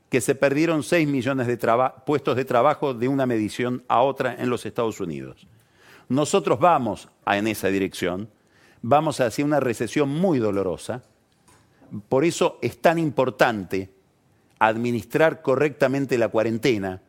que 0.10 0.22
se 0.22 0.36
perdieron 0.36 0.84
6 0.84 1.08
millones 1.08 1.48
de 1.48 1.58
puestos 2.06 2.36
de 2.36 2.46
trabajo 2.46 2.94
de 2.94 3.08
una 3.08 3.26
medición 3.26 3.84
a 3.88 4.02
otra 4.02 4.36
en 4.36 4.50
los 4.50 4.66
Estados 4.66 5.00
Unidos. 5.00 5.48
Nosotros 6.10 6.60
vamos 6.60 7.08
en 7.26 7.48
esa 7.48 7.70
dirección, 7.70 8.30
vamos 8.82 9.20
hacia 9.20 9.46
una 9.46 9.60
recesión 9.60 10.10
muy 10.10 10.40
dolorosa, 10.40 11.04
por 12.10 12.26
eso 12.26 12.58
es 12.62 12.82
tan 12.82 12.98
importante 12.98 13.90
administrar 14.60 15.42
correctamente 15.42 16.18
la 16.18 16.30
cuarentena, 16.30 17.02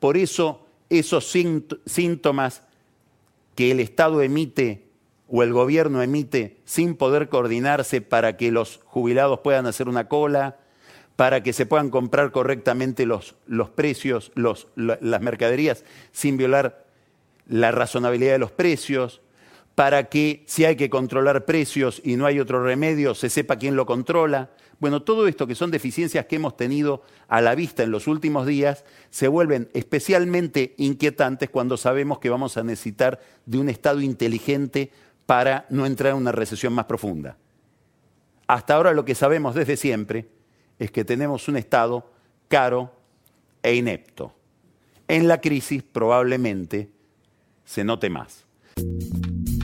por 0.00 0.16
eso 0.16 0.66
esos 0.90 1.30
síntomas 1.86 2.62
que 3.54 3.70
el 3.70 3.80
Estado 3.80 4.22
emite 4.22 4.88
o 5.28 5.42
el 5.42 5.52
gobierno 5.52 6.02
emite 6.02 6.58
sin 6.64 6.96
poder 6.96 7.28
coordinarse 7.28 8.00
para 8.00 8.36
que 8.36 8.50
los 8.50 8.80
jubilados 8.84 9.40
puedan 9.40 9.66
hacer 9.66 9.88
una 9.88 10.08
cola, 10.08 10.58
para 11.16 11.42
que 11.42 11.52
se 11.52 11.66
puedan 11.66 11.90
comprar 11.90 12.32
correctamente 12.32 13.06
los, 13.06 13.34
precios, 13.74 14.32
las 14.34 15.20
mercaderías 15.20 15.84
sin 16.12 16.36
violar 16.36 16.84
la 17.46 17.70
razonabilidad 17.70 18.32
de 18.32 18.38
los 18.38 18.50
precios, 18.50 19.20
para 19.74 20.04
que 20.04 20.44
si 20.46 20.64
hay 20.64 20.76
que 20.76 20.90
controlar 20.90 21.44
precios 21.44 22.00
y 22.04 22.16
no 22.16 22.26
hay 22.26 22.38
otro 22.38 22.62
remedio, 22.62 23.14
se 23.14 23.28
sepa 23.28 23.56
quién 23.56 23.76
lo 23.76 23.86
controla. 23.86 24.50
Bueno, 24.78 25.02
todo 25.02 25.26
esto 25.26 25.46
que 25.46 25.54
son 25.54 25.70
deficiencias 25.70 26.26
que 26.26 26.36
hemos 26.36 26.56
tenido 26.56 27.02
a 27.28 27.40
la 27.40 27.54
vista 27.54 27.82
en 27.82 27.90
los 27.90 28.06
últimos 28.06 28.46
días, 28.46 28.84
se 29.10 29.28
vuelven 29.28 29.68
especialmente 29.72 30.74
inquietantes 30.78 31.50
cuando 31.50 31.76
sabemos 31.76 32.18
que 32.18 32.30
vamos 32.30 32.56
a 32.56 32.62
necesitar 32.62 33.20
de 33.46 33.58
un 33.58 33.68
Estado 33.68 34.00
inteligente 34.00 34.90
para 35.26 35.66
no 35.70 35.86
entrar 35.86 36.12
en 36.12 36.18
una 36.18 36.32
recesión 36.32 36.72
más 36.72 36.84
profunda. 36.84 37.36
Hasta 38.46 38.74
ahora 38.74 38.92
lo 38.92 39.04
que 39.04 39.14
sabemos 39.14 39.54
desde 39.54 39.76
siempre 39.76 40.28
es 40.78 40.90
que 40.90 41.04
tenemos 41.04 41.48
un 41.48 41.56
Estado 41.56 42.10
caro 42.48 42.92
e 43.62 43.74
inepto. 43.74 44.34
En 45.08 45.26
la 45.28 45.40
crisis 45.40 45.82
probablemente 45.82 46.90
se 47.64 47.84
note 47.84 48.10
más. 48.10 48.44